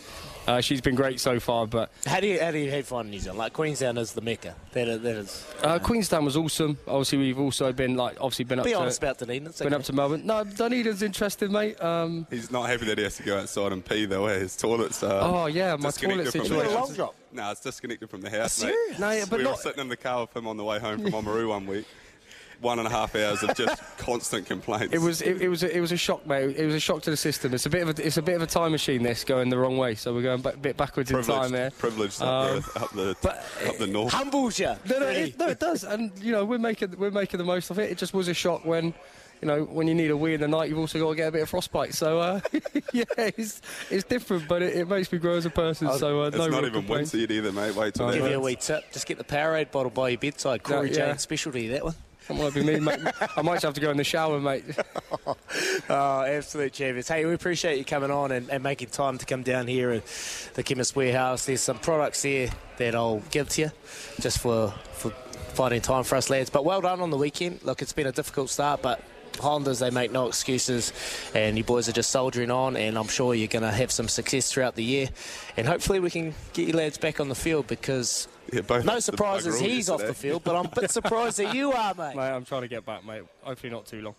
uh, 0.47 0.61
she's 0.61 0.79
been 0.81 0.93
great 0.93 1.19
so 1.19 1.39
far. 1.39 1.65
But 1.65 1.89
How 2.05 2.19
do 2.19 2.27
you 2.27 2.39
how 2.39 2.51
do 2.51 2.59
you 2.59 2.69
head 2.69 2.85
find 2.85 3.09
New 3.09 3.19
Zealand? 3.19 3.39
Like 3.39 3.53
Queenstown 3.53 3.97
is 3.97 4.13
the 4.13 4.21
mecca. 4.21 4.53
That 4.73 4.87
is. 4.87 5.01
That 5.01 5.15
is 5.15 5.45
uh, 5.63 5.79
Queenstown 5.79 6.23
was 6.23 6.37
awesome. 6.37 6.77
Obviously, 6.87 7.17
we've 7.17 7.39
also 7.39 7.71
been 7.73 7.95
like 7.95 8.17
obviously 8.21 8.45
been 8.45 8.59
up 8.59 8.65
be 8.65 8.71
to 8.73 8.79
honest 8.79 8.99
about 9.01 9.17
Dunedin. 9.17 9.47
It's 9.47 9.57
been 9.57 9.67
okay. 9.67 9.75
up 9.77 9.83
to 9.83 9.93
Melbourne. 9.93 10.25
No, 10.27 10.43
Dunedin's 10.43 11.01
interested, 11.01 11.49
mate. 11.51 11.81
Um, 11.81 12.27
He's 12.29 12.51
not 12.51 12.69
happy 12.69 12.85
that 12.85 12.97
he 12.99 13.03
has 13.03 13.17
to 13.17 13.23
go 13.23 13.39
outside 13.39 13.71
and 13.71 13.83
pee 13.83 14.05
though. 14.05 14.27
eh? 14.27 14.39
His 14.39 14.55
toilet's 14.55 15.01
uh, 15.01 15.21
oh 15.23 15.47
yeah, 15.47 15.75
my 15.75 15.87
disconnected 15.89 16.31
toilet 16.31 16.31
from 16.33 16.39
the 16.41 16.45
situation. 16.49 16.71
a 16.71 16.73
long 16.79 16.87
house. 16.87 16.95
drop? 16.95 17.15
No, 17.31 17.51
it's 17.51 17.61
disconnected 17.61 18.09
from 18.11 18.21
the 18.21 18.29
house, 18.29 18.61
Are 18.63 18.67
mate. 18.67 18.73
serious? 18.73 18.99
No, 18.99 19.09
yeah, 19.11 19.25
but 19.27 19.39
we 19.39 19.45
were 19.45 19.49
not- 19.51 19.59
sitting 19.59 19.81
in 19.81 19.87
the 19.89 19.97
car 19.97 20.21
with 20.21 20.35
him 20.37 20.45
on 20.47 20.55
the 20.57 20.63
way 20.63 20.77
home 20.79 21.01
from 21.01 21.11
Oamaru 21.25 21.49
one 21.49 21.65
week. 21.65 21.85
One 22.61 22.79
and 22.79 22.87
a 22.87 22.91
half 22.91 23.15
hours 23.15 23.43
of 23.43 23.55
just 23.55 23.81
constant 23.97 24.45
complaints. 24.45 24.93
It 24.93 24.99
was 25.01 25.21
it, 25.21 25.41
it 25.41 25.49
was 25.49 25.63
a, 25.63 25.75
it 25.75 25.79
was 25.79 25.91
a 25.91 25.97
shock, 25.97 26.25
mate. 26.25 26.55
It 26.57 26.65
was 26.65 26.75
a 26.75 26.79
shock 26.79 27.01
to 27.03 27.11
the 27.11 27.17
system. 27.17 27.53
It's 27.53 27.65
a 27.65 27.69
bit 27.69 27.87
of 27.87 27.97
a 27.99 28.05
it's 28.05 28.17
a 28.17 28.21
bit 28.21 28.35
of 28.35 28.41
a 28.41 28.47
time 28.47 28.71
machine. 28.71 29.03
This 29.03 29.23
going 29.23 29.49
the 29.49 29.57
wrong 29.57 29.77
way, 29.77 29.95
so 29.95 30.13
we're 30.13 30.21
going 30.21 30.45
a 30.45 30.57
bit 30.57 30.77
backwards 30.77 31.11
in 31.11 31.21
time 31.23 31.51
there. 31.51 31.71
privileged 31.71 32.21
Um, 32.21 32.63
up, 32.75 32.91
the, 32.91 33.09
up 33.11 33.21
the 33.21 33.69
up 33.69 33.77
the 33.77 33.87
north. 33.87 34.13
humbles 34.13 34.57
you. 34.59 34.73
No, 34.89 34.99
no, 34.99 35.07
it, 35.07 35.37
no, 35.37 35.47
it 35.49 35.59
does, 35.59 35.83
and 35.83 36.11
you 36.21 36.31
know 36.31 36.45
we're 36.45 36.57
making 36.57 36.95
we're 36.97 37.11
making 37.11 37.37
the 37.37 37.43
most 37.43 37.69
of 37.69 37.79
it. 37.79 37.91
It 37.91 37.97
just 37.97 38.13
was 38.13 38.27
a 38.27 38.33
shock 38.33 38.65
when. 38.65 38.93
You 39.41 39.49
know, 39.49 39.63
when 39.65 39.85
you 39.85 39.93
need 39.93 40.11
a 40.11 40.17
wee 40.17 40.33
in 40.33 40.39
the 40.39 40.47
night, 40.47 40.69
you've 40.69 40.79
also 40.79 40.97
got 40.97 41.09
to 41.09 41.15
get 41.15 41.27
a 41.27 41.31
bit 41.31 41.41
of 41.41 41.49
frostbite. 41.49 41.93
So, 41.93 42.19
uh, 42.21 42.39
yeah, 42.93 43.03
it's, 43.17 43.61
it's 43.91 44.05
different, 44.05 44.47
but 44.47 44.61
it, 44.61 44.77
it 44.77 44.87
makes 44.87 45.11
me 45.11 45.19
grow 45.19 45.35
as 45.35 45.45
a 45.45 45.49
person. 45.49 45.91
So, 45.91 46.23
uh, 46.23 46.27
it's 46.27 46.37
no 46.37 46.47
not 46.47 46.51
real 46.61 46.69
even 46.69 46.73
complaints. 46.85 47.11
winter 47.11 47.33
yet 47.33 47.37
either, 47.39 47.51
mate. 47.51 47.75
Wait 47.75 47.93
till 47.93 48.07
that 48.07 48.13
Give 48.17 48.29
you 48.31 48.37
a 48.37 48.39
wee 48.39 48.55
tip. 48.55 48.89
Just 48.93 49.05
get 49.05 49.17
the 49.17 49.25
Powerade 49.25 49.71
bottle 49.71 49.91
by 49.91 50.07
your 50.09 50.19
bedside. 50.19 50.63
Cory 50.63 50.89
yeah. 50.89 51.07
Jane 51.07 51.17
specialty, 51.17 51.67
that 51.67 51.83
one. 51.83 51.95
That 52.27 52.37
might 52.37 52.53
be 52.53 52.63
me, 52.63 52.79
mate. 52.79 52.99
I 53.37 53.41
might 53.41 53.61
have 53.61 53.73
to 53.75 53.81
go 53.81 53.91
in 53.91 53.97
the 53.97 54.03
shower, 54.03 54.39
mate. 54.39 54.65
Oh, 55.87 56.21
absolute 56.21 56.73
champions. 56.73 57.07
Hey, 57.07 57.25
we 57.25 57.33
appreciate 57.33 57.77
you 57.77 57.85
coming 57.85 58.09
on 58.09 58.31
and, 58.31 58.49
and 58.49 58.63
making 58.63 58.89
time 58.89 59.17
to 59.19 59.25
come 59.25 59.43
down 59.43 59.67
here 59.67 59.91
at 59.91 60.05
the 60.55 60.63
Chemist 60.63 60.95
Warehouse. 60.95 61.45
There's 61.45 61.61
some 61.61 61.77
products 61.77 62.23
here 62.23 62.49
that 62.77 62.95
I'll 62.95 63.21
give 63.31 63.49
to 63.49 63.61
you 63.61 63.71
just 64.19 64.39
for, 64.39 64.73
for 64.93 65.11
finding 65.53 65.81
time 65.81 66.03
for 66.03 66.15
us 66.15 66.29
lads. 66.29 66.49
But 66.49 66.65
well 66.65 66.81
done 66.81 67.01
on 67.01 67.11
the 67.11 67.17
weekend. 67.17 67.63
Look, 67.63 67.81
it's 67.81 67.93
been 67.93 68.07
a 68.07 68.11
difficult 68.11 68.49
start, 68.49 68.81
but 68.81 69.01
Highlanders, 69.39 69.79
they 69.79 69.89
make 69.89 70.11
no 70.11 70.27
excuses, 70.27 70.93
and 71.33 71.57
you 71.57 71.63
boys 71.63 71.87
are 71.89 71.91
just 71.91 72.11
soldiering 72.11 72.51
on, 72.51 72.75
and 72.75 72.97
I'm 72.97 73.07
sure 73.07 73.33
you're 73.33 73.47
going 73.47 73.63
to 73.63 73.71
have 73.71 73.91
some 73.91 74.07
success 74.07 74.51
throughout 74.51 74.75
the 74.75 74.83
year. 74.83 75.09
And 75.57 75.67
hopefully, 75.67 75.99
we 75.99 76.09
can 76.09 76.33
get 76.53 76.67
you 76.67 76.73
lads 76.73 76.97
back 76.97 77.19
on 77.19 77.29
the 77.29 77.35
field 77.35 77.67
because 77.67 78.27
Yeah, 78.51 78.61
both 78.61 78.85
no 78.85 78.99
surprises 78.99 79.55
bugger 79.55 79.61
all 79.61 79.67
he's 79.69 79.89
off 79.89 80.01
the 80.01 80.13
field, 80.13 80.43
but 80.43 80.55
I'm 80.55 80.65
a 80.65 80.81
bit 80.81 80.91
surprised 80.91 81.37
that 81.37 81.53
you 81.55 81.71
are, 81.71 81.93
mate. 81.97 82.15
mate, 82.15 82.21
I'm 82.29 82.45
trying 82.45 82.61
to 82.61 82.67
get 82.67 82.85
back, 82.85 83.05
mate. 83.05 83.23
Hopefully 83.41 83.71
not 83.71 83.85
too 83.85 84.01
long. 84.01 84.15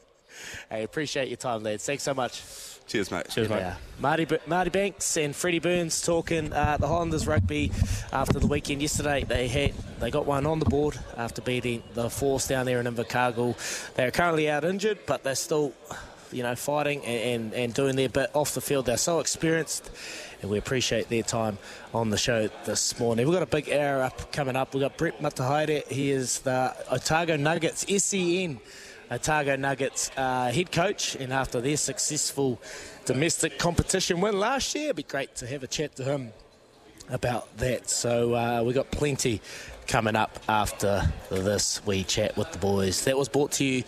Hey, 0.70 0.82
appreciate 0.82 1.28
your 1.28 1.36
time, 1.36 1.62
lads. 1.62 1.84
Thanks 1.84 2.02
so 2.02 2.14
much. 2.14 2.42
Cheers, 2.86 3.10
mate. 3.10 3.28
Cheers, 3.30 3.48
mate. 3.48 3.72
Marty, 3.98 4.26
Marty 4.46 4.70
Banks 4.70 5.16
and 5.16 5.34
Freddie 5.34 5.58
Burns 5.58 6.00
talking 6.02 6.52
uh, 6.52 6.76
the 6.78 6.86
Highlanders 6.86 7.26
rugby 7.26 7.72
after 8.12 8.38
the 8.38 8.46
weekend 8.46 8.80
yesterday. 8.80 9.24
They 9.24 9.48
had 9.48 9.74
they 9.98 10.10
got 10.10 10.24
one 10.24 10.46
on 10.46 10.60
the 10.60 10.66
board 10.66 10.96
after 11.16 11.42
beating 11.42 11.82
the 11.94 12.08
Force 12.08 12.46
down 12.46 12.64
there 12.64 12.78
in 12.78 12.86
Invercargill. 12.86 13.94
They 13.94 14.04
are 14.04 14.12
currently 14.12 14.48
out 14.48 14.64
injured, 14.64 15.00
but 15.04 15.24
they're 15.24 15.34
still, 15.34 15.72
you 16.30 16.44
know, 16.44 16.54
fighting 16.54 17.04
and, 17.04 17.44
and, 17.44 17.54
and 17.54 17.74
doing 17.74 17.96
their 17.96 18.08
bit 18.08 18.30
off 18.34 18.54
the 18.54 18.60
field. 18.60 18.86
They're 18.86 18.96
so 18.96 19.18
experienced, 19.18 19.90
and 20.40 20.48
we 20.48 20.56
appreciate 20.56 21.08
their 21.08 21.24
time 21.24 21.58
on 21.92 22.10
the 22.10 22.18
show 22.18 22.48
this 22.66 23.00
morning. 23.00 23.26
We've 23.26 23.34
got 23.34 23.42
a 23.42 23.46
big 23.46 23.68
hour 23.68 24.02
up 24.02 24.30
coming 24.30 24.54
up. 24.54 24.74
We've 24.74 24.82
got 24.82 24.96
Brett 24.96 25.20
Matehaere. 25.20 25.88
He 25.88 26.12
is 26.12 26.38
the 26.40 26.72
Otago 26.92 27.36
Nuggets 27.36 27.84
SEN 28.04 28.60
Otago 29.10 29.56
Nuggets 29.56 30.10
uh, 30.16 30.50
head 30.50 30.72
coach, 30.72 31.14
and 31.16 31.32
after 31.32 31.60
their 31.60 31.76
successful 31.76 32.60
domestic 33.04 33.58
competition 33.58 34.20
win 34.20 34.38
last 34.38 34.74
year, 34.74 34.86
it'd 34.86 34.96
be 34.96 35.02
great 35.04 35.34
to 35.36 35.46
have 35.46 35.62
a 35.62 35.66
chat 35.66 35.96
to 35.96 36.04
him 36.04 36.32
about 37.08 37.56
that. 37.58 37.88
So 37.88 38.34
uh, 38.34 38.62
we 38.64 38.72
got 38.72 38.90
plenty 38.90 39.40
coming 39.86 40.16
up 40.16 40.40
after 40.48 41.02
this 41.30 41.84
wee 41.86 42.02
chat 42.02 42.36
with 42.36 42.50
the 42.52 42.58
boys. 42.58 43.04
That 43.04 43.16
was 43.16 43.28
brought 43.28 43.52
to 43.52 43.64
you 43.64 43.84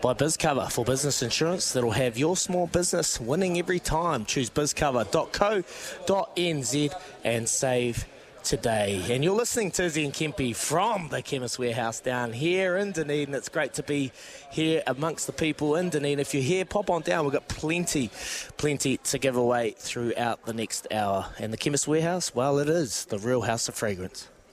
by 0.00 0.14
BizCover 0.14 0.70
for 0.70 0.84
business 0.84 1.20
insurance 1.22 1.72
that'll 1.72 1.90
have 1.90 2.16
your 2.16 2.36
small 2.36 2.68
business 2.68 3.20
winning 3.20 3.58
every 3.58 3.80
time. 3.80 4.24
Choose 4.24 4.50
bizcover.co.nz 4.50 6.94
and 7.24 7.48
save 7.48 8.06
today. 8.42 9.02
And 9.10 9.22
you're 9.22 9.36
listening 9.36 9.70
to 9.72 9.84
Izzy 9.84 10.04
and 10.04 10.14
Kempi 10.14 10.54
from 10.54 11.08
the 11.08 11.22
Chemist 11.22 11.58
Warehouse 11.58 12.00
down 12.00 12.32
here 12.32 12.76
in 12.76 12.92
Dunedin. 12.92 13.34
It's 13.34 13.48
great 13.48 13.74
to 13.74 13.82
be 13.82 14.12
here 14.50 14.82
amongst 14.86 15.26
the 15.26 15.32
people 15.32 15.76
in 15.76 15.90
Dunedin. 15.90 16.18
If 16.18 16.34
you're 16.34 16.42
here, 16.42 16.64
pop 16.64 16.90
on 16.90 17.02
down. 17.02 17.24
We've 17.24 17.32
got 17.32 17.48
plenty, 17.48 18.10
plenty 18.56 18.96
to 18.96 19.18
give 19.18 19.36
away 19.36 19.74
throughout 19.78 20.44
the 20.46 20.52
next 20.52 20.86
hour. 20.92 21.26
And 21.38 21.52
the 21.52 21.56
Chemist 21.56 21.86
Warehouse, 21.86 22.34
well, 22.34 22.58
it 22.58 22.68
is 22.68 23.04
the 23.06 23.18
real 23.18 23.42
house 23.42 23.68
of 23.68 23.74
fragrance. 23.74 24.28